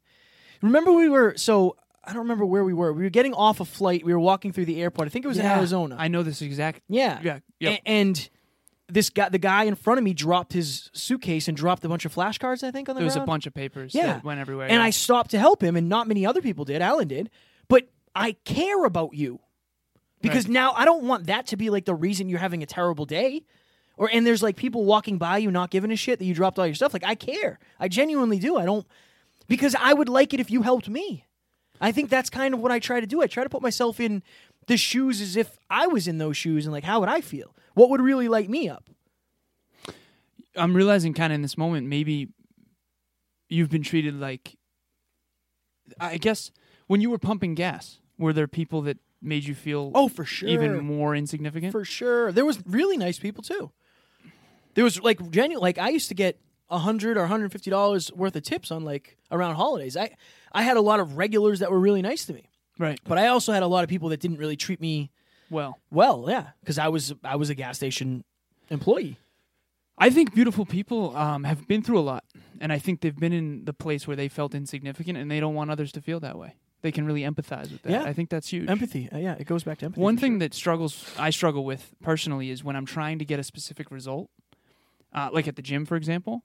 Remember 0.60 0.92
we 0.92 1.08
were 1.08 1.34
so 1.36 1.76
I 2.04 2.10
don't 2.12 2.22
remember 2.22 2.44
where 2.44 2.64
we 2.64 2.72
were. 2.74 2.92
We 2.92 3.04
were 3.04 3.10
getting 3.10 3.32
off 3.34 3.60
a 3.60 3.64
flight. 3.64 4.04
We 4.04 4.12
were 4.12 4.18
walking 4.18 4.52
through 4.52 4.64
the 4.64 4.82
airport. 4.82 5.06
I 5.06 5.10
think 5.10 5.24
it 5.24 5.28
was 5.28 5.38
in 5.38 5.46
Arizona. 5.46 5.94
I 5.98 6.08
know 6.08 6.22
this 6.24 6.42
exact. 6.42 6.82
yeah. 6.88 7.20
Yeah. 7.22 7.38
Yep. 7.60 7.72
A- 7.84 7.88
and 7.88 8.28
this 8.88 9.08
guy 9.10 9.28
the 9.28 9.38
guy 9.38 9.64
in 9.64 9.74
front 9.76 9.98
of 9.98 10.04
me 10.04 10.12
dropped 10.12 10.52
his 10.52 10.90
suitcase 10.92 11.46
and 11.48 11.56
dropped 11.56 11.84
a 11.84 11.88
bunch 11.88 12.04
of 12.04 12.14
flashcards, 12.14 12.62
I 12.64 12.70
think, 12.72 12.88
on 12.88 12.96
the 12.96 13.00
there 13.00 13.06
was 13.06 13.16
a 13.16 13.20
bunch 13.20 13.46
of 13.46 13.54
papers 13.54 13.94
Yeah. 13.94 14.14
that 14.14 14.24
went 14.24 14.40
everywhere. 14.40 14.66
And 14.66 14.76
yeah. 14.78 14.82
I 14.84 14.90
stopped 14.90 15.30
to 15.30 15.38
help 15.38 15.62
him, 15.62 15.76
and 15.76 15.88
not 15.88 16.08
many 16.08 16.26
other 16.26 16.42
people 16.42 16.64
did. 16.64 16.82
Alan 16.82 17.08
did. 17.08 17.30
But 17.68 17.88
I 18.14 18.32
care 18.44 18.84
about 18.84 19.14
you. 19.14 19.40
Because 20.20 20.46
now 20.46 20.72
I 20.76 20.84
don't 20.84 21.04
want 21.04 21.26
that 21.26 21.46
to 21.48 21.56
be 21.56 21.68
like 21.70 21.84
the 21.84 21.94
reason 21.94 22.28
you're 22.28 22.38
having 22.38 22.62
a 22.62 22.66
terrible 22.66 23.06
day. 23.06 23.42
Or 24.02 24.10
and 24.12 24.26
there's 24.26 24.42
like 24.42 24.56
people 24.56 24.84
walking 24.84 25.16
by 25.16 25.38
you 25.38 25.52
not 25.52 25.70
giving 25.70 25.92
a 25.92 25.96
shit 25.96 26.18
that 26.18 26.24
you 26.24 26.34
dropped 26.34 26.58
all 26.58 26.66
your 26.66 26.74
stuff. 26.74 26.92
Like 26.92 27.04
I 27.04 27.14
care. 27.14 27.60
I 27.78 27.86
genuinely 27.86 28.40
do. 28.40 28.56
I 28.56 28.64
don't 28.64 28.84
because 29.46 29.76
I 29.78 29.94
would 29.94 30.08
like 30.08 30.34
it 30.34 30.40
if 30.40 30.50
you 30.50 30.62
helped 30.62 30.88
me. 30.88 31.24
I 31.80 31.92
think 31.92 32.10
that's 32.10 32.28
kind 32.28 32.52
of 32.52 32.58
what 32.58 32.72
I 32.72 32.80
try 32.80 32.98
to 32.98 33.06
do. 33.06 33.22
I 33.22 33.28
try 33.28 33.44
to 33.44 33.48
put 33.48 33.62
myself 33.62 34.00
in 34.00 34.24
the 34.66 34.76
shoes 34.76 35.20
as 35.20 35.36
if 35.36 35.56
I 35.70 35.86
was 35.86 36.08
in 36.08 36.18
those 36.18 36.36
shoes 36.36 36.66
and 36.66 36.72
like 36.72 36.82
how 36.82 36.98
would 36.98 37.08
I 37.08 37.20
feel? 37.20 37.54
What 37.74 37.90
would 37.90 38.00
really 38.00 38.26
light 38.26 38.50
me 38.50 38.68
up? 38.68 38.90
I'm 40.56 40.74
realizing 40.74 41.14
kind 41.14 41.32
of 41.32 41.36
in 41.36 41.42
this 41.42 41.56
moment 41.56 41.86
maybe 41.86 42.30
you've 43.48 43.70
been 43.70 43.84
treated 43.84 44.18
like 44.18 44.56
I 46.00 46.16
guess 46.18 46.50
when 46.88 47.00
you 47.00 47.08
were 47.08 47.18
pumping 47.18 47.54
gas, 47.54 48.00
were 48.18 48.32
there 48.32 48.48
people 48.48 48.82
that 48.82 48.98
made 49.20 49.44
you 49.44 49.54
feel 49.54 49.92
Oh, 49.94 50.08
for 50.08 50.24
sure. 50.24 50.48
even 50.48 50.84
more 50.84 51.14
insignificant? 51.14 51.70
For 51.70 51.84
sure. 51.84 52.32
There 52.32 52.44
was 52.44 52.58
really 52.66 52.96
nice 52.96 53.20
people 53.20 53.44
too. 53.44 53.70
There 54.74 54.84
was 54.84 55.00
like 55.02 55.30
genuine 55.30 55.62
like 55.62 55.78
I 55.78 55.90
used 55.90 56.08
to 56.08 56.14
get 56.14 56.38
a 56.70 56.78
hundred 56.78 57.16
or 57.16 57.26
hundred 57.26 57.52
fifty 57.52 57.70
dollars 57.70 58.10
worth 58.12 58.34
of 58.36 58.42
tips 58.42 58.70
on 58.70 58.84
like 58.84 59.16
around 59.30 59.56
holidays. 59.56 59.96
I 59.96 60.16
I 60.52 60.62
had 60.62 60.76
a 60.76 60.80
lot 60.80 61.00
of 61.00 61.16
regulars 61.16 61.60
that 61.60 61.70
were 61.70 61.80
really 61.80 62.02
nice 62.02 62.24
to 62.26 62.32
me. 62.32 62.48
right. 62.78 62.98
But 63.04 63.18
I 63.18 63.28
also 63.28 63.52
had 63.52 63.62
a 63.62 63.66
lot 63.66 63.84
of 63.84 63.90
people 63.90 64.08
that 64.10 64.20
didn't 64.20 64.38
really 64.38 64.56
treat 64.56 64.80
me 64.80 65.10
Well, 65.50 65.78
well, 65.90 66.24
yeah. 66.28 66.48
Because 66.60 66.78
I 66.78 66.88
was 66.88 67.14
I 67.22 67.36
was 67.36 67.50
a 67.50 67.54
gas 67.54 67.76
station 67.76 68.24
employee. 68.70 69.18
I 69.98 70.10
think 70.10 70.34
beautiful 70.34 70.64
people 70.64 71.14
um, 71.16 71.44
have 71.44 71.68
been 71.68 71.82
through 71.82 71.98
a 71.98 72.00
lot, 72.00 72.24
and 72.60 72.72
I 72.72 72.78
think 72.78 73.02
they've 73.02 73.14
been 73.14 73.32
in 73.34 73.66
the 73.66 73.74
place 73.74 74.06
where 74.06 74.16
they 74.16 74.28
felt 74.28 74.54
insignificant, 74.54 75.18
and 75.18 75.30
they 75.30 75.38
don't 75.38 75.54
want 75.54 75.70
others 75.70 75.92
to 75.92 76.00
feel 76.00 76.18
that 76.20 76.38
way. 76.38 76.56
They 76.80 76.90
can 76.90 77.04
really 77.06 77.20
empathize 77.20 77.70
with 77.70 77.82
that. 77.82 77.92
Yeah. 77.92 78.02
I 78.02 78.12
think 78.12 78.28
that's 78.28 78.48
huge. 78.48 78.68
Empathy. 78.68 79.08
Uh, 79.12 79.18
yeah, 79.18 79.36
it 79.38 79.46
goes 79.46 79.62
back 79.62 79.78
to 79.78 79.84
empathy. 79.84 80.00
One 80.00 80.16
thing 80.16 80.32
sure. 80.32 80.38
that 80.40 80.54
struggles 80.54 81.06
I 81.18 81.30
struggle 81.30 81.64
with 81.64 81.94
personally 82.02 82.50
is 82.50 82.64
when 82.64 82.74
I'm 82.74 82.86
trying 82.86 83.20
to 83.20 83.24
get 83.24 83.38
a 83.38 83.44
specific 83.44 83.90
result, 83.92 84.30
uh, 85.14 85.30
like 85.32 85.46
at 85.48 85.56
the 85.56 85.62
gym, 85.62 85.84
for 85.86 85.96
example, 85.96 86.44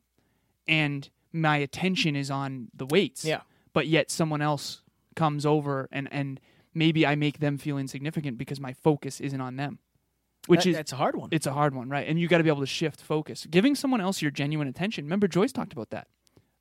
and 0.68 1.10
my 1.34 1.58
attention 1.58 2.16
is 2.16 2.30
on 2.32 2.70
the 2.76 2.86
weights. 2.86 3.24
Yeah. 3.26 3.42
But 3.74 3.88
yet 3.88 4.10
someone 4.12 4.42
else 4.42 4.82
comes 5.16 5.46
over 5.46 5.88
and 5.92 6.08
and 6.12 6.40
maybe 6.74 7.06
I 7.06 7.16
make 7.16 7.40
them 7.40 7.58
feel 7.58 7.78
insignificant 7.78 8.38
because 8.38 8.60
my 8.60 8.74
focus 8.74 9.20
isn't 9.20 9.42
on 9.42 9.56
them, 9.56 9.80
which 10.48 10.64
That- 10.64 10.70
is 10.70 10.76
that's 10.76 10.92
a 10.94 10.96
hard 10.96 11.16
one. 11.16 11.30
it's 11.32 11.48
a 11.48 11.54
hard 11.54 11.74
one, 11.76 11.90
right? 11.90 12.08
And 12.08 12.20
you 12.20 12.28
got 12.28 12.38
to 12.40 12.44
be 12.44 12.50
able 12.50 12.62
to 12.62 12.66
shift 12.68 13.02
focus. 13.02 13.46
Giving 13.50 13.76
someone 13.76 14.02
else 14.02 14.22
your 14.22 14.32
genuine 14.32 14.68
attention. 14.68 15.06
Remember, 15.06 15.28
Joyce 15.28 15.52
talked 15.52 15.74
about 15.74 15.90
that. 15.92 16.08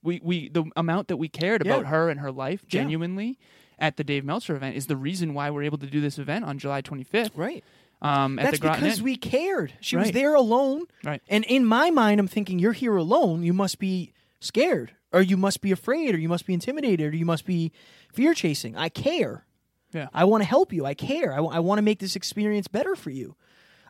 We 0.03 0.21
we 0.23 0.49
the 0.49 0.65
amount 0.77 1.09
that 1.09 1.17
we 1.17 1.29
cared 1.29 1.65
Yeah. 1.65 1.73
about 1.75 1.87
her 1.87 2.09
and 2.11 2.21
her 2.21 2.31
life 2.33 2.63
Yeah. 2.65 2.81
genuinely 2.83 3.39
at 3.79 3.97
the 3.99 4.05
Dave 4.05 4.25
Meltzer 4.25 4.57
event 4.57 4.75
is 4.77 4.87
the 4.87 4.97
reason 4.97 5.35
why 5.35 5.51
we're 5.51 5.63
able 5.65 5.79
to 5.79 5.87
do 5.87 6.01
this 6.01 6.19
event 6.19 6.45
on 6.47 6.59
July 6.59 6.81
25th 6.81 7.37
right. 7.37 7.63
Um, 8.03 8.39
at 8.39 8.47
That's 8.47 8.61
because 8.61 8.99
Inn. 8.99 9.05
we 9.05 9.17
cared. 9.17 9.73
She 9.81 9.97
was 9.97 10.11
there 10.13 10.35
alone. 10.35 10.83
Right. 11.03 11.23
And 11.29 11.45
in 11.45 11.65
my 11.65 11.91
mind, 11.91 12.21
I'm 12.21 12.29
thinking, 12.29 12.59
you're 12.59 12.73
here 12.73 12.97
alone. 12.97 13.43
You 13.43 13.53
must 13.53 13.79
be 13.79 14.13
scared, 14.41 14.93
or 15.13 15.23
you 15.23 15.37
must 15.37 15.61
be 15.61 15.73
afraid, 15.73 16.15
or 16.15 16.19
you 16.19 16.29
must 16.29 16.47
be 16.47 16.55
intimidated, 16.55 17.13
or 17.15 17.17
you 17.17 17.25
must 17.25 17.47
be 17.47 17.73
fear 18.13 18.35
chasing. 18.35 18.77
I 18.77 18.89
care. 18.91 19.47
Yeah. 19.93 20.09
I 20.13 20.25
want 20.25 20.43
to 20.43 20.49
help 20.49 20.73
you. 20.73 20.85
I 20.85 20.95
care. 20.95 21.33
I, 21.33 21.41
want 21.41 21.79
to 21.79 21.83
make 21.83 22.01
this 22.01 22.17
experience 22.17 22.69
better 22.69 22.97
for 22.97 23.11
you. 23.11 23.35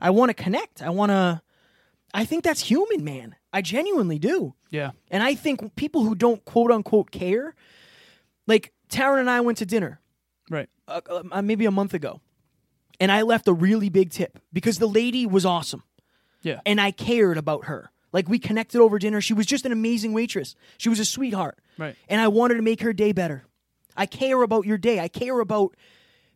I 0.01 0.11
want 0.11 0.31
to 0.31 0.35
connect. 0.35 0.83
I 0.83 0.91
want 0.91 1.11
to. 1.11 1.43
I 2.15 2.25
think 2.25 2.45
that's 2.45 2.61
human, 2.61 3.03
man. 3.05 3.35
I 3.53 3.61
genuinely 3.63 4.19
do. 4.19 4.55
yeah, 4.71 4.93
And 5.11 5.23
I 5.23 5.35
think 5.35 5.75
people 5.77 6.05
who 6.05 6.15
don't 6.15 6.45
quote 6.45 6.71
unquote 6.71 7.11
care, 7.11 7.55
like 8.47 8.73
Taryn 8.89 9.21
and 9.21 9.31
I 9.31 9.41
went 9.41 9.59
to 9.59 9.67
dinner 9.67 10.01
right. 10.51 10.69
uh, 10.87 11.01
uh, 11.33 11.43
maybe 11.43 11.67
a 11.67 11.71
month 11.71 11.95
ago, 11.95 12.21
and 13.01 13.11
I 13.13 13.23
left 13.23 13.49
a 13.49 13.53
really 13.53 13.89
big 13.89 14.11
tip 14.11 14.39
because 14.53 14.79
the 14.79 14.87
lady 14.89 15.27
was 15.27 15.45
awesome 15.45 15.83
Yeah, 16.43 16.61
and 16.67 16.81
I 16.81 16.91
cared 16.91 17.39
about 17.39 17.67
her. 17.67 17.91
Like 18.13 18.29
we 18.29 18.39
connected 18.39 18.81
over 18.81 18.99
dinner. 18.99 19.21
She 19.21 19.35
was 19.35 19.47
just 19.47 19.67
an 19.67 19.73
amazing 19.73 20.13
waitress. 20.13 20.55
She 20.79 20.89
was 20.89 20.99
a 21.01 21.05
sweetheart. 21.05 21.59
Right. 21.77 21.97
And 22.09 22.21
I 22.21 22.29
wanted 22.29 22.55
to 22.55 22.63
make 22.63 22.81
her 22.81 22.93
day 22.95 23.13
better. 23.13 23.45
I 23.97 24.07
care 24.07 24.41
about 24.43 24.65
your 24.65 24.79
day. 24.79 25.01
I 25.01 25.09
care 25.09 25.39
about 25.41 25.75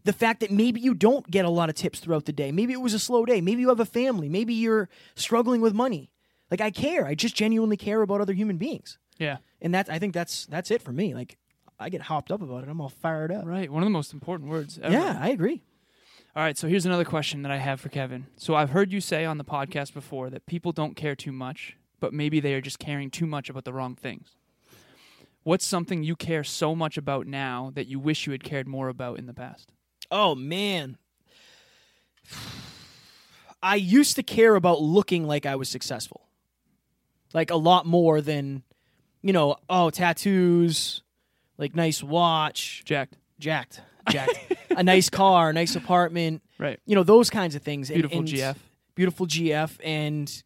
the 0.04 0.12
fact 0.12 0.40
that 0.40 0.50
maybe 0.50 0.80
you 0.80 0.94
don't 0.94 1.30
get 1.30 1.44
a 1.44 1.50
lot 1.50 1.68
of 1.70 1.74
tips 1.76 2.00
throughout 2.00 2.24
the 2.26 2.32
day. 2.32 2.52
Maybe 2.52 2.72
it 2.72 2.80
was 2.80 2.92
a 2.92 2.98
slow 2.98 3.24
day. 3.24 3.40
Maybe 3.40 3.60
you 3.62 3.68
have 3.68 3.80
a 3.80 3.86
family. 3.86 4.28
Maybe 4.28 4.52
you're 4.54 4.88
struggling 5.14 5.60
with 5.62 5.72
money. 5.72 6.10
Like 6.50 6.60
I 6.60 6.70
care. 6.70 7.06
I 7.06 7.14
just 7.14 7.34
genuinely 7.34 7.76
care 7.76 8.02
about 8.02 8.20
other 8.20 8.32
human 8.34 8.56
beings. 8.58 8.98
yeah. 9.18 9.38
And 9.62 9.74
that's 9.74 9.88
I 9.90 9.98
think 9.98 10.12
that's 10.14 10.46
that's 10.46 10.70
it 10.70 10.82
for 10.82 10.92
me. 10.92 11.14
Like 11.14 11.36
I 11.78 11.88
get 11.88 12.02
hopped 12.02 12.30
up 12.32 12.42
about 12.42 12.62
it. 12.64 12.68
I'm 12.68 12.80
all 12.80 12.88
fired 12.88 13.30
up. 13.32 13.44
Right. 13.46 13.70
One 13.70 13.82
of 13.82 13.86
the 13.86 13.90
most 13.90 14.12
important 14.12 14.50
words 14.50 14.78
ever. 14.82 14.92
Yeah, 14.92 15.18
I 15.20 15.28
agree. 15.30 15.62
All 16.36 16.44
right. 16.44 16.56
So 16.56 16.68
here's 16.68 16.86
another 16.86 17.04
question 17.04 17.42
that 17.42 17.50
I 17.50 17.56
have 17.56 17.80
for 17.80 17.88
Kevin. 17.88 18.26
So 18.36 18.54
I've 18.54 18.70
heard 18.70 18.92
you 18.92 19.00
say 19.00 19.24
on 19.24 19.38
the 19.38 19.44
podcast 19.44 19.92
before 19.92 20.30
that 20.30 20.46
people 20.46 20.70
don't 20.70 20.94
care 20.94 21.16
too 21.16 21.32
much, 21.32 21.76
but 21.98 22.12
maybe 22.12 22.38
they 22.38 22.54
are 22.54 22.60
just 22.60 22.78
caring 22.78 23.10
too 23.10 23.26
much 23.26 23.50
about 23.50 23.64
the 23.64 23.72
wrong 23.72 23.96
things. 23.96 24.36
What's 25.42 25.66
something 25.66 26.04
you 26.04 26.14
care 26.14 26.44
so 26.44 26.76
much 26.76 26.96
about 26.96 27.26
now 27.26 27.72
that 27.74 27.88
you 27.88 27.98
wish 27.98 28.26
you 28.26 28.32
had 28.32 28.44
cared 28.44 28.68
more 28.68 28.88
about 28.88 29.18
in 29.18 29.26
the 29.26 29.34
past? 29.34 29.72
Oh 30.10 30.34
man. 30.36 30.98
I 33.62 33.74
used 33.74 34.16
to 34.16 34.22
care 34.22 34.54
about 34.54 34.80
looking 34.80 35.26
like 35.26 35.46
I 35.46 35.56
was 35.56 35.68
successful. 35.68 36.28
Like 37.34 37.50
a 37.50 37.56
lot 37.56 37.86
more 37.86 38.20
than, 38.20 38.62
you 39.22 39.32
know, 39.32 39.56
oh, 39.68 39.90
tattoos, 39.90 41.02
like 41.58 41.74
nice 41.74 42.02
watch, 42.02 42.82
Jacked. 42.84 43.16
jacked, 43.38 43.80
jacked, 44.08 44.38
a 44.70 44.82
nice 44.82 45.10
car, 45.10 45.50
a 45.50 45.52
nice 45.52 45.76
apartment, 45.76 46.42
Right. 46.58 46.78
you 46.86 46.94
know, 46.94 47.02
those 47.02 47.30
kinds 47.30 47.54
of 47.54 47.62
things. 47.62 47.88
Beautiful 47.90 48.18
and 48.20 48.28
GF. 48.28 48.56
Beautiful 48.94 49.26
GF. 49.26 49.70
And 49.84 50.42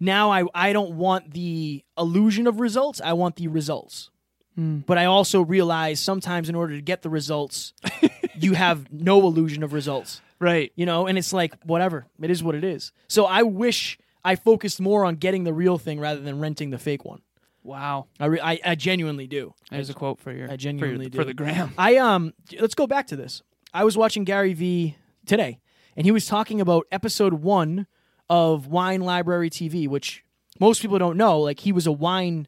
now 0.00 0.30
I, 0.30 0.44
I 0.54 0.72
don't 0.72 0.92
want 0.96 1.32
the 1.32 1.84
illusion 1.96 2.46
of 2.46 2.60
results. 2.60 3.00
I 3.04 3.12
want 3.14 3.36
the 3.36 3.48
results. 3.48 4.10
Hmm. 4.54 4.78
But 4.86 4.98
I 4.98 5.04
also 5.06 5.42
realize 5.42 6.00
sometimes 6.00 6.48
in 6.48 6.54
order 6.54 6.74
to 6.74 6.82
get 6.82 7.02
the 7.02 7.10
results, 7.10 7.72
you 8.40 8.54
have 8.54 8.92
no 8.92 9.20
illusion 9.22 9.62
of 9.62 9.72
results 9.72 10.20
Right. 10.40 10.70
you 10.76 10.86
know 10.86 11.08
and 11.08 11.18
it's 11.18 11.32
like 11.32 11.52
whatever 11.64 12.06
it 12.22 12.30
is 12.30 12.44
what 12.44 12.54
it 12.54 12.62
is 12.62 12.92
so 13.08 13.24
i 13.24 13.42
wish 13.42 13.98
i 14.24 14.36
focused 14.36 14.80
more 14.80 15.04
on 15.04 15.16
getting 15.16 15.42
the 15.42 15.52
real 15.52 15.78
thing 15.78 15.98
rather 15.98 16.20
than 16.20 16.38
renting 16.38 16.70
the 16.70 16.78
fake 16.78 17.04
one 17.04 17.20
Wow. 17.62 18.06
i, 18.20 18.26
re- 18.26 18.40
I, 18.40 18.60
I 18.64 18.74
genuinely 18.74 19.26
do 19.26 19.52
There's 19.70 19.90
a 19.90 19.94
quote 19.94 20.18
for 20.20 20.32
your 20.32 20.50
I 20.50 20.56
genuinely 20.56 21.06
for, 21.06 21.10
do. 21.10 21.18
for 21.18 21.24
the 21.24 21.34
gram. 21.34 21.72
i 21.78 21.96
um 21.96 22.32
let's 22.60 22.74
go 22.74 22.86
back 22.86 23.06
to 23.08 23.16
this 23.16 23.42
i 23.74 23.84
was 23.84 23.96
watching 23.96 24.24
gary 24.24 24.54
vee 24.54 24.96
today 25.26 25.60
and 25.96 26.06
he 26.06 26.12
was 26.12 26.26
talking 26.26 26.60
about 26.60 26.86
episode 26.92 27.34
one 27.34 27.86
of 28.30 28.66
wine 28.68 29.00
library 29.02 29.50
tv 29.50 29.88
which 29.88 30.24
most 30.60 30.80
people 30.82 30.98
don't 30.98 31.16
know 31.16 31.40
like 31.40 31.60
he 31.60 31.72
was 31.72 31.86
a 31.86 31.92
wine 31.92 32.46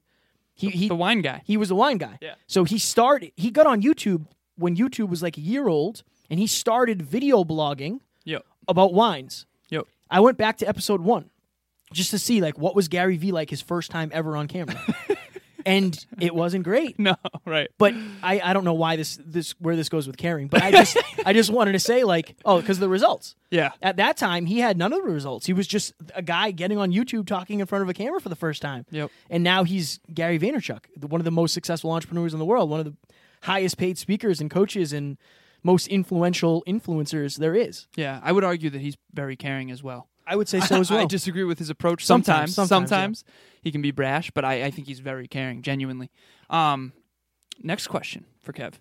he, 0.55 0.69
he 0.71 0.89
the 0.89 0.95
wine 0.95 1.23
guy. 1.23 1.41
he 1.47 1.57
was 1.57 1.71
a 1.71 1.75
wine 1.75 1.97
guy. 1.97 2.19
Yeah. 2.21 2.35
So 2.47 2.65
he 2.65 2.79
started. 2.79 3.33
He 3.35 3.51
got 3.51 3.67
on 3.67 3.81
YouTube 3.81 4.27
when 4.57 4.77
YouTube 4.77 5.09
was 5.09 5.23
like 5.23 5.39
a 5.39 5.41
year 5.41 5.69
old, 5.69 6.03
and 6.29 6.39
he 6.39 6.47
started 6.47 7.01
video 7.01 7.45
blogging 7.45 8.01
Yep. 8.27 8.45
about 8.69 8.93
wines. 8.93 9.47
Yep. 9.71 9.87
I 10.11 10.21
went 10.21 10.37
back 10.37 10.59
to 10.59 10.69
episode 10.69 11.01
one 11.01 11.30
just 11.93 12.11
to 12.11 12.19
see 12.19 12.41
like 12.41 12.59
what 12.59 12.75
was 12.75 12.89
Gary 12.89 13.17
Vee 13.17 13.33
like 13.33 13.51
his 13.51 13.61
first 13.61 13.91
time 13.91 14.11
ever 14.13 14.37
on 14.37 14.49
camera, 14.49 14.79
and 15.67 16.05
it 16.21 16.35
wasn't 16.35 16.65
great. 16.65 16.99
No. 16.99 17.17
Right. 17.45 17.69
But 17.79 17.95
I, 18.23 18.41
I 18.41 18.53
don't 18.53 18.65
know 18.65 18.75
why 18.75 18.97
this 18.97 19.19
this 19.25 19.53
where 19.59 19.77
this 19.77 19.89
goes 19.89 20.07
with 20.07 20.17
caring. 20.17 20.49
But 20.49 20.63
I 20.63 20.71
just 20.71 20.97
I 21.27 21.33
just 21.33 21.51
wanted 21.51 21.73
to 21.73 21.81
say 21.81 22.05
like 22.05 22.37
oh 22.45 22.61
because 22.61 22.79
the 22.79 22.89
results. 22.89 23.35
Yeah. 23.51 23.73
At 23.83 23.97
that 23.97 24.17
time, 24.17 24.47
he 24.47 24.61
had 24.61 24.79
none 24.79 24.93
of 24.93 25.03
the 25.03 25.11
results. 25.11 25.47
He 25.47 25.53
was 25.53 25.67
just 25.67 25.95
a 26.15 26.23
guy 26.23 26.51
getting 26.53 26.79
on 26.79 26.93
YouTube 26.93 27.27
talking 27.27 27.61
in 27.61 27.67
front 27.67 27.83
of 27.83 27.89
a 27.89 27.95
camera 27.95 28.21
for 28.21 28.29
the 28.29 28.37
first 28.37 28.63
time. 28.63 28.87
Yep. 28.91 29.11
And 29.29 29.43
now 29.43 29.65
he's 29.65 30.01
Gary 30.13 30.39
Vaynerchuk, 30.39 31.09
one 31.09 31.21
of 31.21 31.25
the 31.25 31.31
most 31.31 31.53
successful 31.55 31.91
entrepreneurs 31.91 32.33
in 32.33 32.39
the 32.39 32.45
world, 32.45 32.71
one 32.71 32.81
of 32.81 32.87
the 32.87 32.97
highest 33.43 33.77
paid 33.79 33.99
speakers 33.99 34.41
and 34.41 34.51
coaches 34.51 34.93
and 34.93 35.19
most 35.63 35.89
influential 35.89 36.63
influencers 36.67 37.37
there 37.37 37.55
is. 37.55 37.87
Yeah. 37.97 38.21
I 38.23 38.33
would 38.33 38.45
argue 38.45 38.71
that 38.71 38.81
he's 38.81 38.97
very 39.13 39.37
caring 39.37 39.71
as 39.71 39.83
well. 39.83 40.09
I 40.27 40.37
would 40.37 40.49
say 40.49 40.61
so 40.61 40.81
as 40.81 40.91
well. 40.91 41.01
I 41.01 41.07
disagree 41.07 41.45
with 41.45 41.59
his 41.59 41.71
approach 41.71 42.05
Sometimes, 42.05 42.55
sometimes. 42.55 42.69
sometimes, 42.69 42.89
Sometimes, 42.91 43.25
he 43.63 43.73
can 43.73 43.83
be 43.83 43.91
brash, 43.91 44.31
but 44.31 44.45
I, 44.45 44.65
I 44.65 44.71
think 44.71 44.87
he's 44.87 45.01
very 45.01 45.27
caring, 45.29 45.63
genuinely. 45.63 46.11
Um, 46.49 46.93
next 47.63 47.89
question 47.89 48.25
for 48.41 48.53
Kev. 48.53 48.75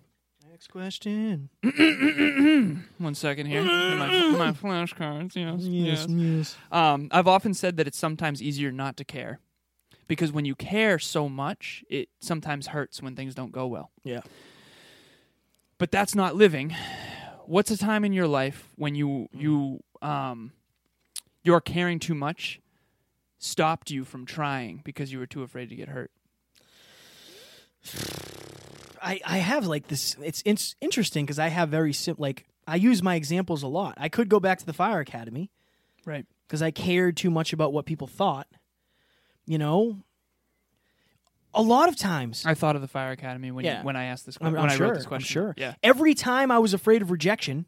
Next 0.50 0.68
question. 0.68 1.48
One 2.98 3.14
second 3.14 3.46
here. 3.46 3.62
my, 3.62 4.30
my 4.30 4.52
flashcards. 4.52 5.34
Yes. 5.34 5.62
Yes. 5.62 6.06
yes. 6.08 6.56
Um, 6.70 7.08
I've 7.10 7.26
often 7.28 7.54
said 7.54 7.76
that 7.78 7.86
it's 7.86 7.98
sometimes 7.98 8.42
easier 8.42 8.70
not 8.70 8.96
to 8.98 9.04
care, 9.04 9.40
because 10.06 10.32
when 10.32 10.44
you 10.44 10.54
care 10.54 10.98
so 10.98 11.28
much, 11.28 11.82
it 11.88 12.08
sometimes 12.20 12.68
hurts 12.68 13.00
when 13.00 13.16
things 13.16 13.34
don't 13.34 13.52
go 13.52 13.66
well. 13.66 13.90
Yeah. 14.04 14.20
But 15.78 15.90
that's 15.90 16.14
not 16.14 16.36
living. 16.36 16.76
What's 17.46 17.70
a 17.70 17.78
time 17.78 18.04
in 18.04 18.12
your 18.12 18.26
life 18.28 18.68
when 18.76 18.94
you 18.94 19.28
you 19.32 19.80
um 20.02 20.52
your 21.42 21.60
caring 21.60 21.98
too 21.98 22.14
much 22.14 22.60
stopped 23.38 23.90
you 23.90 24.04
from 24.04 24.26
trying 24.26 24.80
because 24.84 25.12
you 25.12 25.18
were 25.18 25.26
too 25.26 25.42
afraid 25.42 25.68
to 25.70 25.76
get 25.76 25.88
hurt? 25.88 26.10
I, 29.02 29.20
I 29.24 29.38
have 29.38 29.66
like 29.66 29.88
this. 29.88 30.16
It's, 30.22 30.42
it's 30.44 30.76
interesting 30.80 31.24
because 31.24 31.38
I 31.38 31.48
have 31.48 31.70
very 31.70 31.92
sim 31.92 32.16
like 32.18 32.44
I 32.66 32.76
use 32.76 33.02
my 33.02 33.14
examples 33.14 33.62
a 33.62 33.66
lot. 33.68 33.94
I 33.96 34.08
could 34.08 34.28
go 34.28 34.38
back 34.40 34.58
to 34.58 34.66
the 34.66 34.72
fire 34.74 35.00
academy 35.00 35.50
Right. 36.04 36.26
because 36.46 36.62
I 36.62 36.70
cared 36.70 37.16
too 37.16 37.30
much 37.30 37.52
about 37.52 37.72
what 37.72 37.86
people 37.86 38.06
thought. 38.06 38.46
You 39.46 39.58
know, 39.58 39.98
a 41.54 41.62
lot 41.62 41.88
of 41.88 41.96
times, 41.96 42.44
I 42.46 42.54
thought 42.54 42.76
of 42.76 42.82
the 42.82 42.88
fire 42.88 43.10
academy 43.10 43.50
when 43.50 43.64
Yeah. 43.64 43.80
you, 43.80 43.84
when 43.86 43.96
I 43.96 44.04
asked 44.04 44.26
this 44.26 44.36
I'm, 44.36 44.52
question. 44.52 44.56
I'm 44.58 44.62
when 44.68 44.76
sure, 44.76 44.86
I 44.86 44.88
wrote 44.90 44.94
this 44.96 45.04
I'm 45.04 45.08
question. 45.08 45.32
sure. 45.32 45.54
Yeah. 45.56 45.74
Every 45.82 46.14
time 46.14 46.50
I 46.50 46.58
was 46.58 46.74
afraid 46.74 47.00
of 47.02 47.10
rejection, 47.10 47.64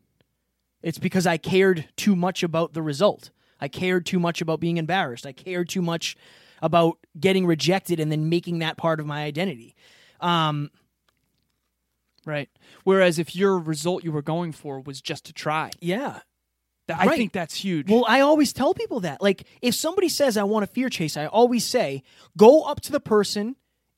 it's 0.82 0.98
because 0.98 1.26
I 1.26 1.38
cared 1.38 1.88
too 1.96 2.14
much 2.14 2.42
about 2.42 2.74
the 2.74 2.82
result. 2.82 3.30
I 3.62 3.68
cared 3.68 4.04
too 4.04 4.18
much 4.18 4.40
about 4.42 4.60
being 4.60 4.76
embarrassed. 4.76 5.24
I 5.24 5.32
cared 5.32 5.68
too 5.68 5.80
much 5.82 6.16
about 6.60 6.98
getting 7.18 7.46
rejected 7.46 7.98
and 8.00 8.10
then 8.12 8.28
making 8.28 8.58
that 8.58 8.76
part 8.76 9.00
of 9.00 9.06
my 9.06 9.22
identity. 9.24 9.74
Um, 10.20 10.70
Right. 12.24 12.48
Whereas 12.84 13.18
if 13.18 13.34
your 13.34 13.58
result 13.58 14.04
you 14.04 14.12
were 14.12 14.22
going 14.22 14.52
for 14.52 14.78
was 14.80 15.00
just 15.00 15.24
to 15.26 15.32
try, 15.32 15.70
yeah. 15.80 16.20
th- 16.86 16.96
I 16.98 17.06
Right. 17.06 17.16
think 17.16 17.32
that's 17.32 17.56
huge. 17.56 17.90
Well, 17.90 18.04
I 18.08 18.20
always 18.20 18.52
tell 18.52 18.74
people 18.74 19.00
that. 19.00 19.20
Like, 19.20 19.44
if 19.60 19.74
somebody 19.74 20.08
says, 20.08 20.36
I 20.36 20.44
want 20.44 20.62
a 20.62 20.68
fear 20.68 20.88
chase, 20.88 21.16
I 21.16 21.26
always 21.26 21.64
say, 21.64 22.04
go 22.36 22.62
up 22.62 22.80
to 22.82 22.92
the 22.92 23.00
person 23.00 23.56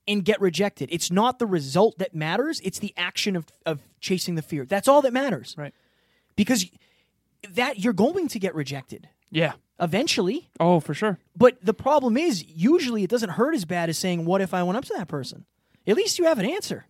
and 0.09 0.25
get 0.25 0.40
rejected. 0.40 0.88
It's 0.90 1.11
not 1.11 1.38
the 1.38 1.44
result 1.47 1.99
that 1.99 2.14
matters, 2.14 2.61
it's 2.61 2.78
the 2.78 2.94
action 2.97 3.37
of, 3.37 3.44
of 3.66 3.80
chasing 4.00 4.37
the 4.37 4.42
fear. 4.42 4.64
That's 4.64 4.88
all 4.88 5.02
that 5.02 5.12
matters. 5.12 5.54
right. 5.59 5.75
Because 6.35 6.64
that 7.50 7.80
you're 7.80 7.92
going 7.92 8.28
to 8.28 8.38
get 8.38 8.54
rejected 8.54 9.09
Yeah. 9.35 9.55
eventually. 9.81 10.49
Oh, 10.61 10.81
for 10.81 10.95
sure. 10.95 11.19
But 11.37 11.59
the 11.62 11.75
problem 11.75 12.17
is, 12.17 12.45
usually 12.45 13.03
it 13.03 13.11
doesn't 13.11 13.31
hurt 13.31 13.55
as 13.55 13.64
bad 13.64 13.88
as 13.88 13.99
saying, 13.99 14.25
What 14.25 14.41
if 14.41 14.55
I 14.55 14.62
went 14.62 14.79
up 14.79 14.85
to 14.87 14.95
that 14.97 15.09
person? 15.09 15.45
At 15.87 15.97
least 15.97 16.19
you 16.19 16.25
have 16.25 16.38
an 16.38 16.47
answer. 16.47 16.87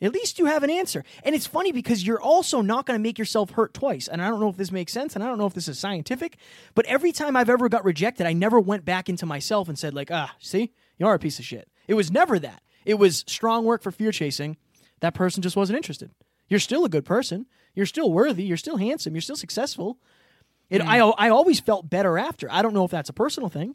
At 0.00 0.12
least 0.12 0.38
you 0.38 0.46
have 0.46 0.62
an 0.62 0.70
answer. 0.70 1.04
And 1.22 1.34
it's 1.34 1.46
funny 1.46 1.72
because 1.72 2.06
you're 2.06 2.20
also 2.20 2.60
not 2.60 2.84
going 2.84 2.98
to 2.98 3.02
make 3.02 3.18
yourself 3.18 3.50
hurt 3.50 3.72
twice. 3.72 4.08
And 4.08 4.20
I 4.20 4.28
don't 4.28 4.40
know 4.40 4.48
if 4.48 4.56
this 4.56 4.72
makes 4.72 4.92
sense 4.92 5.14
and 5.14 5.22
I 5.22 5.28
don't 5.28 5.38
know 5.38 5.46
if 5.46 5.54
this 5.54 5.68
is 5.68 5.78
scientific, 5.78 6.36
but 6.74 6.84
every 6.86 7.12
time 7.12 7.36
I've 7.36 7.48
ever 7.48 7.68
got 7.68 7.84
rejected, 7.84 8.26
I 8.26 8.32
never 8.32 8.58
went 8.58 8.84
back 8.84 9.08
into 9.08 9.24
myself 9.24 9.68
and 9.68 9.78
said, 9.78 9.94
like, 9.94 10.10
ah, 10.10 10.34
see, 10.40 10.72
you 10.98 11.06
are 11.06 11.14
a 11.14 11.18
piece 11.18 11.38
of 11.38 11.44
shit. 11.44 11.68
It 11.86 11.94
was 11.94 12.10
never 12.10 12.38
that. 12.40 12.62
It 12.84 12.94
was 12.94 13.24
strong 13.26 13.64
work 13.64 13.82
for 13.82 13.92
fear 13.92 14.10
chasing. 14.10 14.56
That 15.00 15.14
person 15.14 15.42
just 15.42 15.56
wasn't 15.56 15.76
interested. 15.76 16.10
You're 16.48 16.60
still 16.60 16.84
a 16.84 16.90
good 16.90 17.04
person. 17.04 17.46
You're 17.74 17.86
still 17.86 18.12
worthy. 18.12 18.44
You're 18.44 18.56
still 18.56 18.76
handsome. 18.76 19.14
You're 19.14 19.22
still 19.22 19.36
successful. 19.36 19.98
It, 20.70 20.80
I, 20.80 20.98
I 20.98 21.28
always 21.28 21.60
felt 21.60 21.88
better 21.88 22.18
after. 22.18 22.48
I 22.50 22.62
don't 22.62 22.74
know 22.74 22.84
if 22.84 22.90
that's 22.90 23.08
a 23.10 23.12
personal 23.12 23.48
thing, 23.48 23.74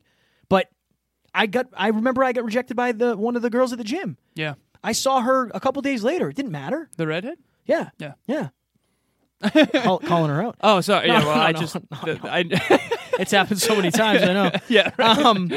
but 0.49 0.69
I 1.33 1.45
got 1.45 1.67
I 1.73 1.89
remember 1.89 2.23
I 2.23 2.31
got 2.33 2.43
rejected 2.43 2.75
by 2.75 2.91
the 2.91 3.15
one 3.15 3.35
of 3.35 3.41
the 3.41 3.49
girls 3.49 3.71
at 3.71 3.77
the 3.77 3.83
gym. 3.83 4.17
Yeah. 4.35 4.55
I 4.83 4.93
saw 4.93 5.21
her 5.21 5.49
a 5.53 5.59
couple 5.59 5.81
days 5.81 6.03
later. 6.03 6.29
It 6.29 6.35
didn't 6.35 6.51
matter. 6.51 6.89
The 6.97 7.05
redhead? 7.07 7.37
Yeah. 7.65 7.89
Yeah. 7.99 8.13
Yeah. 8.27 8.49
Call, 9.83 9.99
calling 9.99 10.29
her 10.31 10.41
out. 10.43 10.57
Oh, 10.61 10.81
sorry. 10.81 11.07
yeah, 11.07 11.23
well, 11.23 11.35
no, 11.35 11.41
I 11.41 11.51
no, 11.53 11.59
just 11.59 11.75
no, 11.75 11.81
the- 12.13 12.19
I 12.29 12.43
It's 13.19 13.31
happened 13.31 13.59
so 13.61 13.75
many 13.75 13.91
times, 13.91 14.21
I 14.23 14.33
know. 14.33 14.51
Yeah. 14.67 14.91
right. 14.97 15.17
Um 15.19 15.47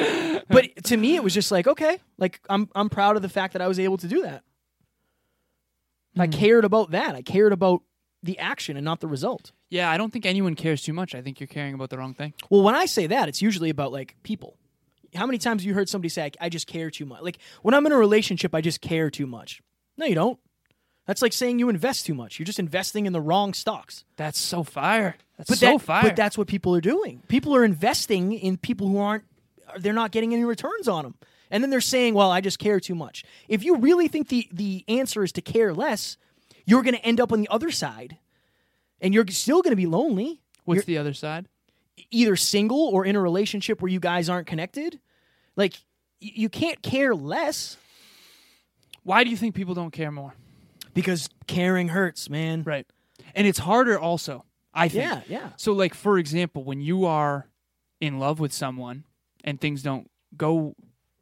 but 0.48 0.84
to 0.84 0.96
me 0.96 1.16
it 1.16 1.24
was 1.24 1.32
just 1.34 1.50
like, 1.50 1.66
okay, 1.66 1.98
like 2.18 2.40
I'm 2.50 2.68
I'm 2.74 2.88
proud 2.90 3.16
of 3.16 3.22
the 3.22 3.28
fact 3.28 3.54
that 3.54 3.62
I 3.62 3.68
was 3.68 3.78
able 3.80 3.96
to 3.98 4.08
do 4.08 4.22
that. 4.22 4.42
I 6.18 6.26
cared 6.26 6.64
about 6.66 6.90
that. 6.90 7.14
I 7.14 7.22
cared 7.22 7.52
about 7.52 7.82
the 8.22 8.38
action 8.38 8.76
and 8.76 8.84
not 8.84 9.00
the 9.00 9.08
result. 9.08 9.52
Yeah, 9.72 9.90
I 9.90 9.96
don't 9.96 10.12
think 10.12 10.26
anyone 10.26 10.54
cares 10.54 10.82
too 10.82 10.92
much. 10.92 11.14
I 11.14 11.22
think 11.22 11.40
you're 11.40 11.46
caring 11.46 11.72
about 11.72 11.88
the 11.88 11.96
wrong 11.96 12.12
thing. 12.12 12.34
Well, 12.50 12.60
when 12.60 12.74
I 12.74 12.84
say 12.84 13.06
that, 13.06 13.30
it's 13.30 13.40
usually 13.40 13.70
about 13.70 13.90
like 13.90 14.16
people. 14.22 14.58
How 15.14 15.24
many 15.24 15.38
times 15.38 15.62
have 15.62 15.66
you 15.66 15.72
heard 15.72 15.88
somebody 15.88 16.10
say, 16.10 16.24
I, 16.24 16.30
I 16.42 16.48
just 16.50 16.66
care 16.66 16.90
too 16.90 17.06
much? 17.06 17.22
Like 17.22 17.38
when 17.62 17.72
I'm 17.72 17.86
in 17.86 17.92
a 17.92 17.96
relationship, 17.96 18.54
I 18.54 18.60
just 18.60 18.82
care 18.82 19.08
too 19.08 19.26
much. 19.26 19.62
No, 19.96 20.04
you 20.04 20.14
don't. 20.14 20.38
That's 21.06 21.22
like 21.22 21.32
saying 21.32 21.58
you 21.58 21.70
invest 21.70 22.04
too 22.04 22.12
much. 22.12 22.38
You're 22.38 22.44
just 22.44 22.58
investing 22.58 23.06
in 23.06 23.14
the 23.14 23.20
wrong 23.20 23.54
stocks. 23.54 24.04
That's 24.16 24.38
so 24.38 24.62
fire. 24.62 25.16
That's 25.38 25.48
But 25.48 25.58
so 25.58 25.72
that, 25.72 25.80
fire. 25.80 26.02
But 26.02 26.16
that's 26.16 26.36
what 26.36 26.48
people 26.48 26.76
are 26.76 26.82
doing. 26.82 27.22
People 27.28 27.56
are 27.56 27.64
investing 27.64 28.34
in 28.34 28.58
people 28.58 28.88
who 28.88 28.98
aren't. 28.98 29.24
They're 29.78 29.94
not 29.94 30.12
getting 30.12 30.34
any 30.34 30.44
returns 30.44 30.86
on 30.86 31.04
them, 31.04 31.14
and 31.50 31.64
then 31.64 31.70
they're 31.70 31.80
saying, 31.80 32.12
"Well, 32.12 32.30
I 32.30 32.42
just 32.42 32.58
care 32.58 32.78
too 32.78 32.94
much." 32.94 33.24
If 33.48 33.64
you 33.64 33.76
really 33.76 34.06
think 34.06 34.28
the 34.28 34.46
the 34.52 34.84
answer 34.86 35.24
is 35.24 35.32
to 35.32 35.40
care 35.40 35.72
less, 35.72 36.18
you're 36.66 36.82
going 36.82 36.94
to 36.94 37.04
end 37.04 37.20
up 37.20 37.32
on 37.32 37.40
the 37.40 37.48
other 37.48 37.70
side, 37.70 38.18
and 39.02 39.12
you're 39.12 39.26
still 39.28 39.60
going 39.60 39.72
to 39.72 39.76
be 39.76 39.84
lonely. 39.86 40.40
What's 40.64 40.78
You're 40.78 40.84
the 40.84 40.98
other 40.98 41.12
side? 41.14 41.48
either 42.10 42.36
single 42.36 42.78
or 42.88 43.04
in 43.04 43.16
a 43.16 43.20
relationship 43.20 43.82
where 43.82 43.90
you 43.90 44.00
guys 44.00 44.28
aren't 44.30 44.46
connected. 44.46 44.98
Like 45.56 45.74
you 46.20 46.48
can't 46.48 46.80
care 46.82 47.14
less 47.14 47.76
Why 49.02 49.24
do 49.24 49.30
you 49.30 49.36
think 49.36 49.54
people 49.54 49.74
don't 49.74 49.90
care 49.90 50.10
more? 50.10 50.34
because 50.94 51.28
caring 51.46 51.88
hurts, 51.88 52.28
man. 52.30 52.62
Right. 52.62 52.86
And 53.34 53.46
it's 53.46 53.58
harder 53.58 53.98
also, 53.98 54.44
I 54.74 54.88
think. 54.88 55.04
Yeah, 55.04 55.20
yeah. 55.26 55.48
So 55.56 55.72
like 55.72 55.94
for 55.94 56.18
example, 56.18 56.64
when 56.64 56.80
you 56.80 57.04
are 57.06 57.46
in 58.00 58.18
love 58.18 58.40
with 58.40 58.52
someone 58.52 59.04
and 59.44 59.60
things 59.60 59.82
don't 59.82 60.10
go 60.36 60.74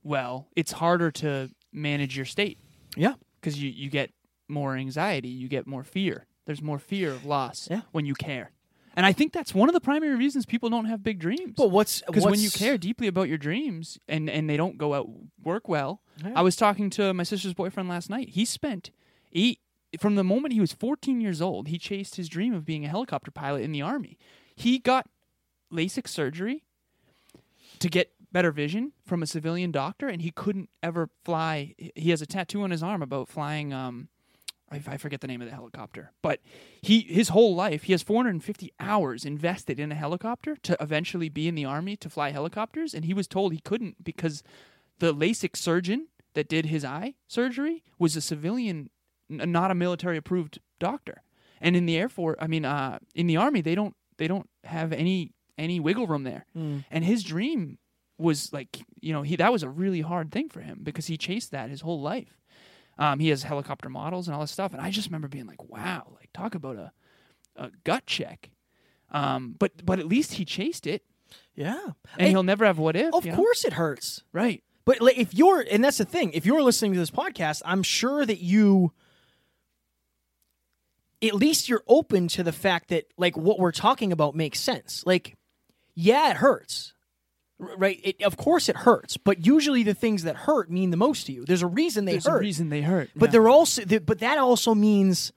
well, 0.03 0.49
it's 0.57 0.73
harder 0.73 1.11
to 1.13 1.51
manage 1.73 2.17
your 2.17 2.27
state 2.27 2.59
Yeah. 2.97 3.15
because 3.41 3.61
you, 3.63 3.71
you 3.71 3.91
get 3.91 4.11
more 4.49 4.77
anxiety, 4.77 5.29
you 5.29 5.49
get 5.49 5.67
more 5.67 5.85
fear. 5.85 6.27
There's 6.51 6.63
more 6.63 6.81
fear 6.81 7.13
of 7.13 7.25
loss 7.25 7.69
Yeah. 7.71 7.83
when 7.93 8.07
you 8.07 8.15
care. 8.15 8.51
And 8.97 9.07
I 9.07 9.13
think 9.13 9.33
that's 9.33 9.55
one 9.55 9.69
of 9.69 9.73
the 9.73 9.81
primary 9.81 10.17
reasons 10.17 10.47
people 10.47 10.69
don't 10.69 10.87
have 10.87 11.01
big 11.05 11.21
dreams. 11.21 11.55
But 11.57 11.71
what's 11.71 12.03
Because 12.03 12.25
when 12.25 12.41
you 12.41 12.51
care 12.51 12.77
deeply 12.77 13.07
about 13.07 13.29
your 13.29 13.39
dreams 13.39 14.01
and, 14.09 14.29
and 14.29 14.51
they 14.51 14.57
don't 14.57 14.77
go 14.79 14.95
out 14.95 15.09
work 15.45 15.69
well, 15.69 16.03
Yeah. 16.25 16.33
I 16.35 16.43
was 16.43 16.57
talking 16.57 16.91
to 16.91 17.15
my 17.15 17.23
sister's 17.23 17.55
boyfriend 17.55 17.89
last 17.89 18.11
night. 18.11 18.31
He 18.31 18.45
spent 18.45 18.91
he 19.31 19.61
from 20.01 20.17
the 20.17 20.25
moment 20.25 20.55
he 20.55 20.61
was 20.61 20.73
14 20.73 21.21
years 21.21 21.41
old, 21.41 21.69
he 21.69 21.79
chased 21.79 22.17
his 22.17 22.29
dream 22.29 22.53
of 22.53 22.65
being 22.65 22.85
a 22.85 22.89
helicopter 22.89 23.31
pilot 23.31 23.63
in 23.63 23.71
the 23.71 23.83
army. 23.83 24.19
He 24.57 24.81
got 24.81 25.07
LASIK 25.73 26.09
surgery 26.09 26.65
to 27.79 27.89
get 27.89 28.11
better 28.33 28.51
vision 28.53 28.93
from 29.05 29.23
a 29.23 29.27
civilian 29.27 29.71
doctor, 29.73 30.09
and 30.09 30.21
he 30.23 30.31
couldn't 30.31 30.69
ever 30.83 31.11
fly. 31.25 31.75
He 31.97 32.11
has 32.11 32.21
a 32.23 32.27
tattoo 32.27 32.63
on 32.63 32.71
his 32.71 32.83
arm 32.83 33.03
about 33.03 33.29
flying. 33.29 33.73
Um, 33.73 34.09
I, 34.71 34.81
I 34.87 34.97
forget 34.97 35.21
the 35.21 35.27
name 35.27 35.43
of 35.43 35.49
the 35.49 35.55
helicopter, 35.55 36.13
but 36.23 36.41
he 36.81 37.01
his 37.01 37.31
whole 37.31 37.55
life 37.55 37.85
he 37.85 37.93
has 37.93 38.03
450 38.03 38.73
hours 38.79 39.25
invested 39.25 39.81
in 39.81 39.91
a 39.91 39.95
helicopter 39.97 40.57
to 40.57 40.77
eventually 40.81 41.29
be 41.29 41.49
in 41.49 41.55
the 41.55 41.65
army 41.65 41.97
to 41.97 42.11
fly 42.11 42.31
helicopters, 42.31 42.95
and 42.95 43.05
he 43.05 43.15
was 43.15 43.27
told 43.27 43.53
he 43.53 43.61
couldn't 43.61 44.03
because 44.05 44.43
the 44.99 45.13
LASIK 45.15 45.57
surgeon 45.57 46.09
that 46.35 46.49
did 46.49 46.67
his 46.67 46.85
eye 46.85 47.15
surgery 47.27 47.83
was 47.99 48.17
a 48.17 48.21
civilian, 48.21 48.91
n- 49.31 49.51
not 49.51 49.71
a 49.71 49.75
military 49.75 50.17
approved 50.17 50.61
doctor. 50.79 51.23
And 51.61 51.77
in 51.77 51.87
the 51.87 51.97
Air 51.97 52.09
Force, 52.09 52.37
I 52.41 52.47
mean, 52.47 52.65
uh, 52.65 52.99
in 53.15 53.27
the 53.27 53.37
Army, 53.37 53.61
they 53.61 53.75
don't 53.75 53.95
they 54.19 54.29
don't 54.29 54.49
have 54.65 54.93
any 54.93 55.33
any 55.59 55.81
wiggle 55.81 56.07
room 56.07 56.25
there. 56.25 56.47
Mm. 56.57 56.85
And 56.91 57.05
his 57.05 57.23
dream 57.23 57.79
was 58.19 58.53
like, 58.53 58.81
you 59.01 59.13
know, 59.13 59.23
he 59.23 59.37
that 59.37 59.53
was 59.53 59.63
a 59.63 59.69
really 59.69 60.01
hard 60.01 60.31
thing 60.31 60.49
for 60.49 60.61
him 60.61 60.81
because 60.83 61.07
he 61.07 61.17
chased 61.17 61.51
that 61.51 61.71
his 61.71 61.81
whole 61.81 62.01
life. 62.01 62.39
Um, 63.01 63.19
he 63.19 63.31
has 63.31 63.43
helicopter 63.43 63.89
models 63.89 64.29
and 64.29 64.35
all 64.37 64.43
this 64.43 64.53
stuff, 64.53 64.73
and 64.73 64.81
I 64.81 64.91
just 64.91 65.09
remember 65.09 65.27
being 65.27 65.47
like, 65.47 65.65
wow, 65.69 66.13
like 66.15 66.29
talk 66.33 66.55
about 66.55 66.77
a 66.77 66.93
a 67.57 67.71
gut 67.83 68.07
check. 68.07 68.51
Um, 69.11 69.57
but 69.59 69.73
but 69.85 69.99
at 69.99 70.07
least 70.07 70.35
he 70.35 70.45
chased 70.45 70.87
it, 70.87 71.03
Yeah. 71.57 71.81
and 72.17 72.29
he'll 72.29 72.43
never 72.45 72.65
have 72.65 72.79
what 72.79 72.95
if. 72.97 73.13
of 73.15 73.25
you 73.25 73.33
know? 73.33 73.37
course 73.39 73.65
it 73.65 73.73
hurts. 73.73 74.23
right? 74.33 74.63
But 74.85 75.01
like, 75.01 75.19
if 75.19 75.35
you're, 75.35 75.65
and 75.71 75.83
that's 75.85 75.99
the 75.99 76.05
thing, 76.05 76.33
if 76.33 76.47
you're 76.47 76.63
listening 76.63 76.93
to 76.95 76.99
this 76.99 77.11
podcast, 77.11 77.63
I'm 77.65 77.83
sure 77.83 78.25
that 78.25 78.39
you, 78.41 78.93
at 81.23 81.35
least 81.35 81.69
you're 81.69 81.83
open 81.87 82.29
to 82.29 82.43
the 82.43 82.53
fact 82.53 82.89
that 82.89 83.05
like 83.19 83.37
what 83.37 83.59
we're 83.59 83.73
talking 83.73 84.11
about 84.13 84.35
makes 84.35 84.59
sense. 84.61 85.03
Like, 85.07 85.37
yeah, 85.95 86.31
it 86.31 86.37
hurts, 86.39 86.95
right? 87.77 88.01
It, 88.03 88.23
of 88.23 88.37
course 88.37 88.69
it 88.69 88.77
hurts, 88.77 89.17
but 89.17 89.45
usually 89.47 89.83
the 89.83 89.95
things 89.95 90.23
that 90.25 90.37
hurt 90.37 90.71
mean 90.71 90.91
the 90.91 90.97
most 90.97 91.27
to 91.27 91.33
you. 91.33 91.45
There's 91.45 91.63
a 91.63 91.67
reason 91.67 92.05
they 92.07 92.13
There's 92.13 92.27
hurt. 92.27 92.37
a 92.39 92.41
reason 92.41 92.69
they 92.71 92.83
hurt, 92.83 93.11
But 93.15 93.27
yeah. 93.27 93.33
they're 93.33 93.49
also, 93.49 93.83
th- 93.85 94.07
but 94.07 94.19
that 94.21 94.39
also 94.39 94.75
means 94.75 95.33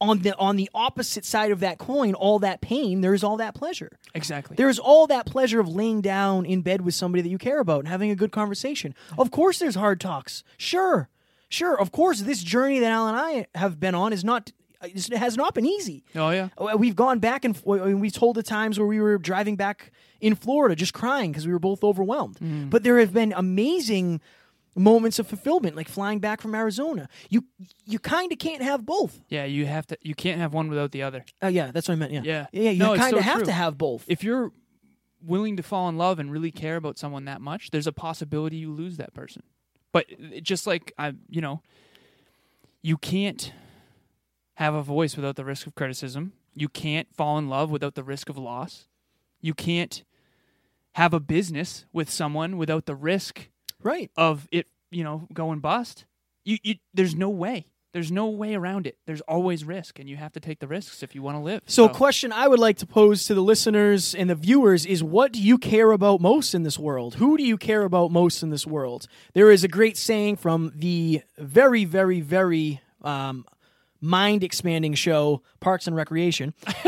on 0.00 0.20
the 0.20 0.36
on 0.36 0.54
the 0.54 0.70
opposite 0.74 1.24
side 1.24 1.50
of 1.50 1.58
that 1.60 1.76
coin, 1.78 2.14
all 2.14 2.38
that 2.38 2.60
pain, 2.60 3.00
there's 3.00 3.24
all 3.24 3.36
that 3.38 3.54
pleasure. 3.54 3.90
exactly. 4.14 4.54
There's 4.54 4.78
all 4.78 5.08
that 5.08 5.26
pleasure 5.26 5.58
of 5.58 5.68
laying 5.68 6.00
down 6.02 6.46
in 6.46 6.62
bed 6.62 6.82
with 6.82 6.94
somebody 6.94 7.22
that 7.22 7.28
you 7.30 7.38
care 7.38 7.58
about 7.58 7.80
and 7.80 7.88
having 7.88 8.10
a 8.10 8.14
good 8.14 8.30
conversation. 8.30 8.94
Of 9.18 9.32
course, 9.32 9.58
there's 9.58 9.74
hard 9.74 10.00
talks. 10.00 10.44
Sure, 10.56 11.08
sure. 11.48 11.76
Of 11.80 11.90
course, 11.90 12.20
this 12.20 12.44
journey 12.44 12.78
that 12.78 12.92
Al 12.92 13.08
and 13.08 13.16
I 13.16 13.46
have 13.56 13.80
been 13.80 13.96
on 13.96 14.12
is 14.12 14.22
not 14.22 14.52
it 14.80 15.12
has 15.14 15.36
not 15.36 15.54
been 15.54 15.66
easy. 15.66 16.04
oh 16.14 16.30
yeah. 16.30 16.50
Uh, 16.56 16.76
we've 16.78 16.94
gone 16.94 17.18
back 17.18 17.44
and 17.44 17.60
I 17.66 17.94
we 17.94 18.12
told 18.12 18.36
the 18.36 18.44
times 18.44 18.78
where 18.78 18.86
we 18.86 19.00
were 19.00 19.18
driving 19.18 19.56
back 19.56 19.90
in 20.20 20.34
Florida, 20.34 20.74
just 20.74 20.92
crying 20.94 21.30
because 21.32 21.46
we 21.46 21.52
were 21.52 21.58
both 21.58 21.82
overwhelmed. 21.84 22.38
Mm. 22.38 22.70
But 22.70 22.82
there 22.82 22.98
have 22.98 23.12
been 23.12 23.32
amazing 23.36 24.20
moments 24.76 25.18
of 25.18 25.26
fulfillment, 25.26 25.74
like 25.76 25.88
flying 25.88 26.18
back 26.20 26.40
from 26.40 26.54
Arizona. 26.54 27.08
You 27.30 27.44
you 27.84 27.98
kind 27.98 28.30
of 28.32 28.38
can't 28.38 28.62
have 28.62 28.84
both. 28.86 29.20
Yeah, 29.28 29.44
you 29.44 29.66
have 29.66 29.86
to. 29.88 29.98
You 30.02 30.14
can't 30.14 30.40
have 30.40 30.52
one 30.54 30.68
without 30.68 30.92
the 30.92 31.02
other. 31.02 31.24
Oh 31.42 31.48
yeah, 31.48 31.70
that's 31.72 31.88
what 31.88 31.94
I 31.94 31.96
meant. 31.98 32.12
Yeah, 32.12 32.22
Yeah. 32.24 32.46
yeah. 32.52 32.70
You 32.70 32.78
No, 32.78 32.96
kind 32.96 33.12
of 33.14 33.18
so 33.20 33.22
have 33.22 33.36
true. 33.38 33.44
to 33.46 33.52
have 33.52 33.76
both. 33.78 34.04
If 34.08 34.22
you're 34.22 34.52
willing 35.24 35.56
to 35.56 35.62
fall 35.64 35.88
in 35.88 35.96
love 35.98 36.18
and 36.20 36.30
really 36.30 36.52
care 36.52 36.76
about 36.76 36.96
someone 36.98 37.24
that 37.24 37.40
much, 37.40 37.70
there's 37.72 37.86
a 37.88 37.92
possibility 37.92 38.56
you 38.56 38.70
lose 38.72 38.98
that 38.98 39.14
person. 39.14 39.42
But 39.90 40.06
just 40.44 40.66
like 40.66 40.92
I, 40.98 41.14
you 41.28 41.40
know, 41.40 41.62
you 42.82 42.96
can't 42.98 43.52
have 44.54 44.74
a 44.74 44.82
voice 44.82 45.16
without 45.16 45.36
the 45.36 45.44
risk 45.44 45.66
of 45.66 45.74
criticism. 45.74 46.32
You 46.54 46.68
can't 46.68 47.08
fall 47.14 47.38
in 47.38 47.48
love 47.48 47.70
without 47.70 47.94
the 47.94 48.02
risk 48.04 48.28
of 48.28 48.36
loss. 48.36 48.86
You 49.40 49.54
can't 49.54 50.04
have 50.94 51.14
a 51.14 51.20
business 51.20 51.86
with 51.92 52.10
someone 52.10 52.56
without 52.56 52.86
the 52.86 52.94
risk 52.94 53.48
Right. 53.82 54.10
of 54.16 54.48
it, 54.50 54.66
you 54.90 55.04
know, 55.04 55.28
going 55.32 55.60
bust. 55.60 56.04
You, 56.44 56.58
you 56.62 56.74
there's 56.94 57.14
no 57.14 57.28
way. 57.30 57.66
There's 57.94 58.12
no 58.12 58.26
way 58.28 58.54
around 58.54 58.86
it. 58.86 58.98
There's 59.06 59.22
always 59.22 59.64
risk, 59.64 59.98
and 59.98 60.08
you 60.10 60.16
have 60.16 60.32
to 60.32 60.40
take 60.40 60.58
the 60.60 60.66
risks 60.66 61.02
if 61.02 61.14
you 61.14 61.22
want 61.22 61.36
to 61.36 61.40
live. 61.42 61.62
So, 61.66 61.86
a 61.86 61.88
question 61.88 62.32
I 62.32 62.46
would 62.46 62.58
like 62.58 62.76
to 62.78 62.86
pose 62.86 63.24
to 63.26 63.34
the 63.34 63.40
listeners 63.40 64.14
and 64.14 64.28
the 64.28 64.34
viewers 64.34 64.84
is 64.84 65.02
what 65.02 65.32
do 65.32 65.40
you 65.42 65.56
care 65.56 65.90
about 65.92 66.20
most 66.20 66.54
in 66.54 66.64
this 66.64 66.78
world? 66.78 67.14
Who 67.14 67.38
do 67.38 67.42
you 67.42 67.56
care 67.56 67.82
about 67.84 68.10
most 68.12 68.42
in 68.42 68.50
this 68.50 68.66
world? 68.66 69.08
There 69.32 69.50
is 69.50 69.64
a 69.64 69.68
great 69.68 69.96
saying 69.96 70.36
from 70.36 70.72
the 70.74 71.22
very, 71.38 71.86
very, 71.86 72.20
very 72.20 72.80
um, 73.02 73.46
mind 74.00 74.44
expanding 74.44 74.94
show 74.94 75.42
Parks 75.60 75.86
and 75.86 75.96
Recreation. 75.96 76.54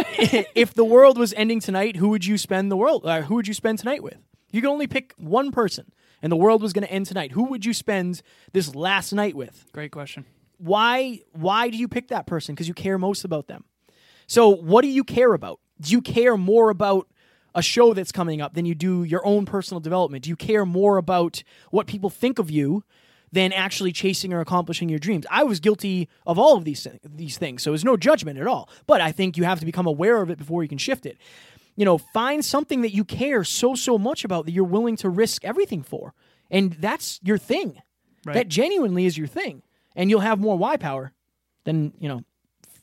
if 0.55 0.75
the 0.75 0.85
world 0.85 1.19
was 1.19 1.33
ending 1.35 1.61
tonight, 1.61 1.97
who 1.97 2.09
would 2.11 2.25
you 2.25 2.39
spend 2.39 2.71
the 2.71 2.77
world? 2.77 3.05
Uh, 3.07 3.23
who 3.23 3.35
would 3.37 3.49
you 3.49 3.55
spend 3.55 3.79
tonight 3.79 4.03
with? 4.03 4.19
You 4.53 4.61
can 4.61 4.71
only 4.71 4.87
pick 4.87 5.15
one 5.17 5.51
person, 5.53 5.93
and 6.23 6.31
the 6.33 6.37
world 6.37 6.63
was 6.63 6.73
going 6.73 6.87
to 6.87 6.93
end 6.93 7.07
tonight. 7.07 7.33
Who 7.33 7.45
would 7.45 7.65
you 7.65 7.73
spend 7.73 8.23
this 8.53 8.75
last 8.75 9.13
night 9.13 9.35
with? 9.37 9.67
great 9.73 9.93
question. 9.93 10.25
why 10.59 11.21
why 11.33 11.71
do 11.71 11.79
you 11.79 11.89
pick 11.89 12.09
that 12.09 12.27
person 12.27 12.55
because 12.55 12.69
you 12.69 12.75
care 12.75 12.99
most 12.99 13.25
about 13.25 13.47
them 13.47 13.65
so 14.27 14.49
what 14.49 14.83
do 14.83 14.89
you 14.89 15.05
care 15.05 15.33
about 15.33 15.59
do 15.81 15.91
you 15.93 16.03
care 16.03 16.37
more 16.37 16.69
about 16.71 17.09
a 17.55 17.63
show 17.63 17.95
that's 17.95 18.13
coming 18.13 18.41
up 18.43 18.55
than 18.55 18.67
you 18.67 18.75
do 18.75 19.03
your 19.03 19.25
own 19.27 19.47
personal 19.47 19.81
development 19.81 20.25
do 20.25 20.29
you 20.31 20.37
care 20.37 20.67
more 20.67 20.99
about 20.99 21.43
what 21.71 21.87
people 21.87 22.11
think 22.11 22.39
of 22.39 22.51
you 22.51 22.85
than 23.33 23.53
actually 23.53 23.93
chasing 23.93 24.33
or 24.33 24.41
accomplishing 24.41 24.89
your 24.89 24.99
dreams. 24.99 25.25
I 25.31 25.45
was 25.45 25.61
guilty 25.61 26.09
of 26.27 26.39
all 26.39 26.57
of 26.57 26.65
these 26.65 26.87
these 27.05 27.39
things 27.39 27.63
so 27.63 27.73
it's 27.75 27.85
no 27.85 27.97
judgment 27.97 28.39
at 28.39 28.47
all. 28.47 28.69
But 28.87 29.01
i 29.01 29.13
think 29.13 29.37
you 29.37 29.45
have 29.45 29.61
to 29.61 29.67
become 29.67 29.87
aware 29.87 30.21
of 30.23 30.31
it 30.31 30.39
before 30.39 30.63
you 30.63 30.69
can 30.69 30.79
shift 30.79 31.07
it. 31.07 31.17
You 31.77 31.85
know 31.85 31.99
find 31.99 32.45
something 32.45 32.83
that 32.83 32.95
you 32.95 33.05
care 33.05 33.45
so 33.45 33.75
so 33.75 33.99
much 33.99 34.25
about 34.25 34.45
that 34.47 34.53
you're 34.53 34.65
willing 34.65 34.97
to 34.97 35.09
risk 35.09 35.45
everything 35.45 35.83
for 35.83 36.15
and 36.51 36.73
that's 36.73 37.21
your 37.23 37.39
thing. 37.39 37.81
Right. 38.27 38.35
that 38.35 38.49
genuinely 38.49 39.07
is 39.07 39.17
your 39.17 39.27
thing 39.29 39.63
and 39.97 40.11
you'll 40.11 40.21
have 40.21 40.39
more 40.39 40.59
y 40.59 40.77
power 40.77 41.13
than 41.65 41.95
you 41.99 42.09
know 42.09 42.23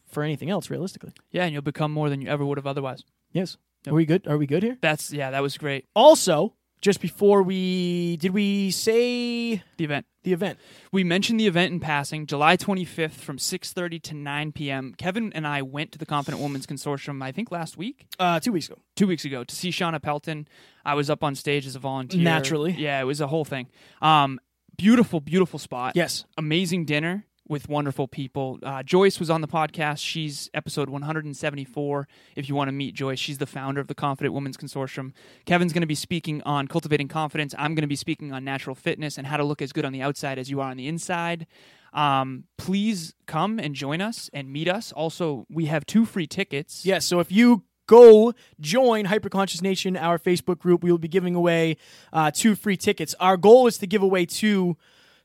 for 0.08 0.24
anything 0.24 0.50
else 0.50 0.70
realistically. 0.70 1.12
Yeah, 1.32 1.44
and 1.44 1.54
you'll 1.54 1.62
become 1.62 1.92
more 1.92 2.10
than 2.10 2.22
you 2.22 2.28
ever 2.30 2.46
would 2.46 2.58
have 2.58 2.66
otherwise. 2.68 3.04
yes. 3.32 3.58
Are 3.88 3.94
we 3.94 4.06
good? 4.06 4.28
Are 4.28 4.38
we 4.38 4.48
good 4.48 4.64
here? 4.64 4.78
That's 4.82 5.14
yeah, 5.14 5.32
that 5.32 5.42
was 5.42 5.58
great. 5.58 5.86
also 5.96 6.54
just 6.82 7.02
before 7.02 7.42
we 7.44 8.18
did 8.18 8.32
we 8.34 8.72
say 8.72 9.63
The 9.78 9.84
event. 9.84 10.06
the 10.24 10.34
event 10.34 10.60
We 10.92 11.04
mentioned 11.04 11.40
the 11.40 11.48
event 11.48 11.74
in 11.74 11.80
passing, 11.80 12.26
July 12.28 12.56
25th 12.58 13.12
from 13.12 13.38
6:30 13.38 14.02
to 14.04 14.13
9 14.13 14.52
p.m. 14.52 14.94
Kevin 14.98 15.32
and 15.34 15.46
I 15.48 15.62
went 15.62 15.92
to 15.94 15.98
the 15.98 16.06
Confident 16.06 16.42
Women's 16.42 16.68
Consortium, 16.68 17.22
I 17.24 17.32
think 17.32 17.52
last 17.52 17.78
week, 17.78 18.08
uh 18.20 18.40
two 18.40 18.52
weeks 18.52 18.68
ago 18.68 18.80
two 18.96 19.08
weeks 19.08 19.26
ago, 19.26 19.44
to 19.44 19.56
see 19.56 19.70
Shauna 19.70 20.02
Pelton. 20.02 20.48
I 20.86 20.94
was 20.94 21.10
up 21.10 21.24
on 21.24 21.36
stage 21.36 21.66
as 21.68 21.76
a 21.76 21.80
volunteer. 21.80 22.22
Naturally. 22.24 22.72
yeah, 22.72 23.00
it 23.02 23.06
was 23.06 23.20
a 23.22 23.28
whole 23.28 23.44
thing. 23.46 23.68
Um, 24.02 24.40
beautiful, 24.78 25.20
beautiful 25.20 25.60
spot. 25.60 25.94
yes 25.96 26.26
amazing 26.38 26.86
dinner 26.86 27.26
with 27.50 27.70
wonderful 27.70 28.08
people. 28.08 28.60
Uh, 28.64 28.84
Joyce 28.84 29.20
was 29.20 29.30
on 29.30 29.42
the 29.42 29.48
podcast. 29.48 30.00
She's 30.00 30.50
episode 30.54 30.90
174. 30.90 32.08
If 32.36 32.50
you 32.50 32.56
want 32.56 32.68
to 32.68 32.72
meet 32.72 32.94
Joyce, 32.96 33.20
she's 33.20 33.38
the 33.38 33.46
founder 33.46 33.80
of 33.82 33.88
the 33.88 33.96
Confident 33.96 34.34
Women's 34.34 34.58
Consortium. 34.58 35.14
Kevin's 35.46 35.74
going 35.74 35.82
to 35.82 35.88
be 35.88 35.96
speaking 35.96 36.42
on 36.44 36.68
cultivating 36.68 37.08
confidence. 37.08 37.54
I'm 37.58 37.76
going 37.76 37.84
to 37.84 37.88
be 37.88 37.96
speaking 37.96 38.34
on 38.34 38.44
natural 38.44 38.76
fitness 38.76 39.18
and 39.18 39.28
how 39.28 39.38
to 39.38 39.44
look 39.44 39.62
as 39.62 39.72
good 39.72 39.86
on 39.86 39.94
the 39.94 40.02
outside 40.02 40.38
as 40.40 40.50
you 40.50 40.60
are 40.62 40.70
on 40.70 40.78
the 40.78 40.88
inside. 40.88 41.48
Um, 41.94 42.44
please 42.58 43.14
come 43.26 43.60
and 43.60 43.74
join 43.74 44.02
us 44.02 44.30
and 44.34 44.52
meet 44.52 44.68
us. 44.68 44.92
Also, 44.92 45.46
we 45.50 45.66
have 45.66 45.86
two 45.86 46.06
free 46.06 46.28
tickets. 46.28 46.86
yes 46.86 47.06
so 47.06 47.20
if 47.20 47.32
you 47.32 47.64
go 47.88 48.34
join 48.60 49.06
hyperconscious 49.06 49.62
nation 49.62 49.96
our 49.96 50.20
facebook 50.20 50.60
group 50.60 50.84
we 50.84 50.92
will 50.92 50.98
be 50.98 51.08
giving 51.08 51.34
away 51.36 51.78
uh, 52.12 52.30
two 52.30 52.54
free 52.54 52.76
tickets 52.76 53.16
our 53.22 53.38
goal 53.38 53.66
is 53.66 53.78
to 53.78 53.88
give 53.88 54.04
away 54.04 54.26
two 54.26 54.76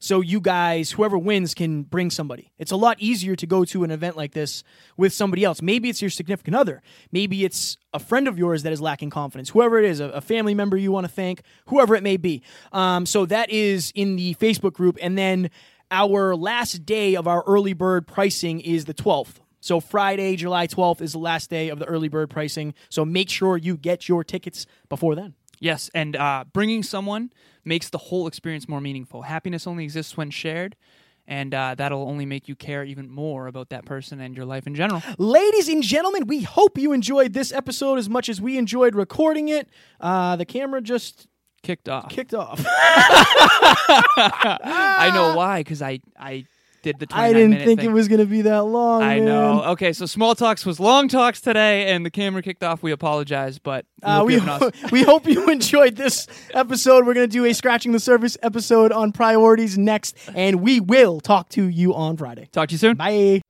so 0.03 0.21
you 0.21 0.41
guys 0.41 0.91
whoever 0.91 1.17
wins 1.17 1.55
can 1.55 1.85
bring 1.85 2.11
somebody. 2.11 2.53
It's 2.59 2.73
a 2.73 2.77
lot 2.77 2.97
easier 3.01 3.37
to 3.37 3.47
go 3.47 3.65
to 3.67 3.85
an 3.85 3.91
event 3.91 4.17
like 4.17 4.33
this 4.33 4.65
with 4.97 5.13
somebody 5.13 5.45
else. 5.45 5.63
Maybe 5.63 5.89
it's 5.89 6.03
your 6.03 6.11
significant 6.11 6.57
other. 6.57 6.83
Maybe 7.13 7.45
it's 7.45 7.77
a 7.95 7.99
friend 7.99 8.27
of 8.27 8.39
yours 8.39 8.65
that 8.65 8.73
is 8.73 8.81
lacking 8.81 9.11
confidence. 9.11 9.51
Whoever 9.51 9.79
it 9.79 9.85
is 9.85 10.01
a, 10.01 10.07
a 10.07 10.21
family 10.21 10.55
member 10.55 10.77
you 10.77 10.91
want 10.91 11.07
to 11.07 11.13
thank 11.13 11.43
whoever 11.67 11.95
it 11.95 12.03
may 12.03 12.17
be. 12.17 12.43
Um, 12.73 13.07
so 13.07 13.27
that 13.27 13.51
is 13.51 13.93
in 13.95 14.17
the 14.17 14.35
facebook 14.35 14.73
group. 14.73 14.99
And 15.01 15.17
then 15.17 15.51
our 15.91 16.35
last 16.35 16.85
day 16.85 17.15
of 17.15 17.29
our 17.29 17.45
early 17.47 17.73
bird 17.73 18.07
pricing 18.07 18.61
is 18.61 18.87
the 18.87 18.95
12th 18.95 19.43
so 19.63 19.79
Friday, 19.79 20.35
July 20.35 20.67
12th 20.67 21.01
is 21.01 21.13
the 21.13 21.21
last 21.21 21.49
day 21.49 21.69
of 21.69 21.79
the 21.79 21.85
early 21.85 22.09
bird 22.09 22.31
pricing. 22.31 22.75
So 22.89 23.05
make 23.05 23.31
sure 23.31 23.57
you 23.57 23.77
get 23.77 24.09
your 24.09 24.25
tickets 24.25 24.67
before 24.89 25.15
then. 25.15 25.35
Yes, 25.63 25.91
and 25.95 26.17
uh, 26.17 26.45
bringing 26.53 26.83
someone 26.83 27.33
makes 27.65 27.89
the 27.89 27.99
whole 27.99 28.27
experience 28.27 28.69
more 28.69 28.81
meaningful. 28.81 29.23
Happiness 29.23 29.65
only 29.67 29.85
exists 29.85 30.17
when 30.17 30.31
shared, 30.31 30.75
and 31.29 31.55
uh, 31.55 31.77
that'll 31.77 32.03
only 32.09 32.27
make 32.27 32.49
you 32.49 32.57
care 32.57 32.83
even 32.85 33.09
more 33.09 33.47
about 33.47 33.69
that 33.69 33.85
person 33.85 34.21
and 34.21 34.37
your 34.37 34.45
life 34.45 34.67
in 34.67 34.75
general. 34.75 35.01
Ladies 35.19 35.69
and 35.69 35.81
gentlemen, 35.81 36.27
we 36.27 36.43
hope 36.43 36.79
you 36.79 36.93
enjoyed 36.93 37.33
this 37.33 37.53
episode 37.53 37.99
as 38.01 38.09
much 38.09 38.29
as 38.29 38.41
we 38.41 38.59
enjoyed 38.59 38.97
recording 38.97 39.49
it. 39.51 39.69
Uh, 40.01 40.35
the 40.35 40.45
camera 40.45 40.81
just 40.81 41.29
Kicked 41.63 41.89
off. 41.89 42.09
kicked 42.11 42.35
off. 42.35 42.61
I 44.17 45.13
know 45.15 45.37
why, 45.37 45.61
because 45.61 45.81
I 45.81 46.01
I 46.19 46.45
did 46.83 46.99
the. 46.99 47.07
29 47.07 47.31
I 47.31 47.33
didn't 47.33 47.65
think 47.65 47.81
thing. 47.81 47.91
it 47.91 47.93
was 47.93 48.09
going 48.09 48.21
to 48.21 48.27
be 48.27 48.43
that 48.43 48.65
long. 48.65 49.03
I 49.03 49.17
man. 49.17 49.25
know. 49.25 49.63
Okay, 49.73 49.93
so 49.93 50.05
small 50.07 50.35
talks 50.35 50.67
was 50.67 50.79
long 50.81 51.09
talks 51.09 51.41
today, 51.41 51.93
and 51.93 52.05
the 52.05 52.11
camera 52.11 52.43
kicked 52.43 52.63
off. 52.63 52.83
We 52.83 52.93
apologize, 52.93 53.59
but 53.59 53.87
we 54.03 54.07
Uh, 54.09 54.17
hope 54.19 54.27
we, 54.27 54.35
you 54.35 54.41
have 54.41 54.63
an 54.63 54.69
awesome- 54.69 54.91
we 54.91 55.03
hope 55.03 55.27
you 55.27 55.47
enjoyed 55.51 55.97
this 55.97 56.27
episode. 56.53 57.07
We're 57.07 57.15
going 57.15 57.29
to 57.29 57.33
do 57.33 57.45
a 57.45 57.53
Scratching 57.55 57.93
the 57.93 58.01
Surface 58.01 58.37
episode 58.43 58.93
on 58.93 59.13
priorities 59.13 59.79
next, 59.79 60.17
and 60.35 60.61
we 60.61 60.81
will 60.81 61.21
talk 61.21 61.49
to 61.51 61.65
you 61.69 61.95
on 61.95 62.17
Friday. 62.17 62.49
talk 62.53 62.69
to 62.69 62.73
you 62.75 62.79
soon. 62.79 62.97
Bye. 62.97 63.41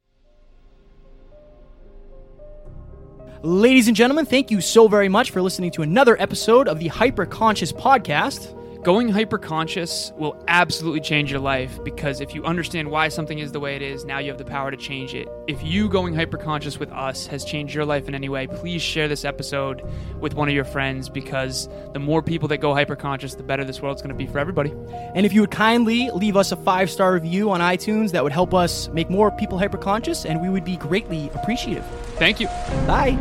Ladies 3.44 3.88
and 3.88 3.96
gentlemen, 3.96 4.24
thank 4.24 4.52
you 4.52 4.60
so 4.60 4.86
very 4.86 5.08
much 5.08 5.32
for 5.32 5.42
listening 5.42 5.72
to 5.72 5.82
another 5.82 6.20
episode 6.22 6.68
of 6.68 6.78
the 6.78 6.86
Hyper 6.88 7.26
Conscious 7.26 7.72
Podcast. 7.72 8.56
Going 8.82 9.10
hyperconscious 9.10 10.12
will 10.16 10.42
absolutely 10.48 11.00
change 11.00 11.30
your 11.30 11.38
life 11.38 11.78
because 11.84 12.20
if 12.20 12.34
you 12.34 12.44
understand 12.44 12.90
why 12.90 13.10
something 13.10 13.38
is 13.38 13.52
the 13.52 13.60
way 13.60 13.76
it 13.76 13.82
is, 13.82 14.04
now 14.04 14.18
you 14.18 14.28
have 14.28 14.38
the 14.38 14.44
power 14.44 14.72
to 14.72 14.76
change 14.76 15.14
it. 15.14 15.28
If 15.46 15.62
you 15.62 15.88
going 15.88 16.14
hyperconscious 16.14 16.80
with 16.80 16.90
us 16.90 17.28
has 17.28 17.44
changed 17.44 17.76
your 17.76 17.84
life 17.84 18.08
in 18.08 18.14
any 18.16 18.28
way, 18.28 18.48
please 18.48 18.82
share 18.82 19.06
this 19.06 19.24
episode 19.24 19.88
with 20.18 20.34
one 20.34 20.48
of 20.48 20.54
your 20.54 20.64
friends 20.64 21.08
because 21.08 21.68
the 21.92 22.00
more 22.00 22.22
people 22.22 22.48
that 22.48 22.58
go 22.58 22.74
hyperconscious, 22.74 23.36
the 23.36 23.44
better 23.44 23.64
this 23.64 23.80
world's 23.80 24.02
going 24.02 24.08
to 24.08 24.16
be 24.16 24.26
for 24.26 24.40
everybody. 24.40 24.74
And 25.14 25.24
if 25.24 25.32
you 25.32 25.42
would 25.42 25.52
kindly 25.52 26.10
leave 26.10 26.36
us 26.36 26.50
a 26.50 26.56
five 26.56 26.90
star 26.90 27.12
review 27.12 27.52
on 27.52 27.60
iTunes, 27.60 28.10
that 28.10 28.24
would 28.24 28.32
help 28.32 28.52
us 28.52 28.88
make 28.88 29.08
more 29.08 29.30
people 29.30 29.58
hyperconscious 29.58 30.28
and 30.28 30.42
we 30.42 30.48
would 30.48 30.64
be 30.64 30.76
greatly 30.76 31.30
appreciative. 31.34 31.84
Thank 32.16 32.40
you. 32.40 32.48
Bye. 32.88 33.16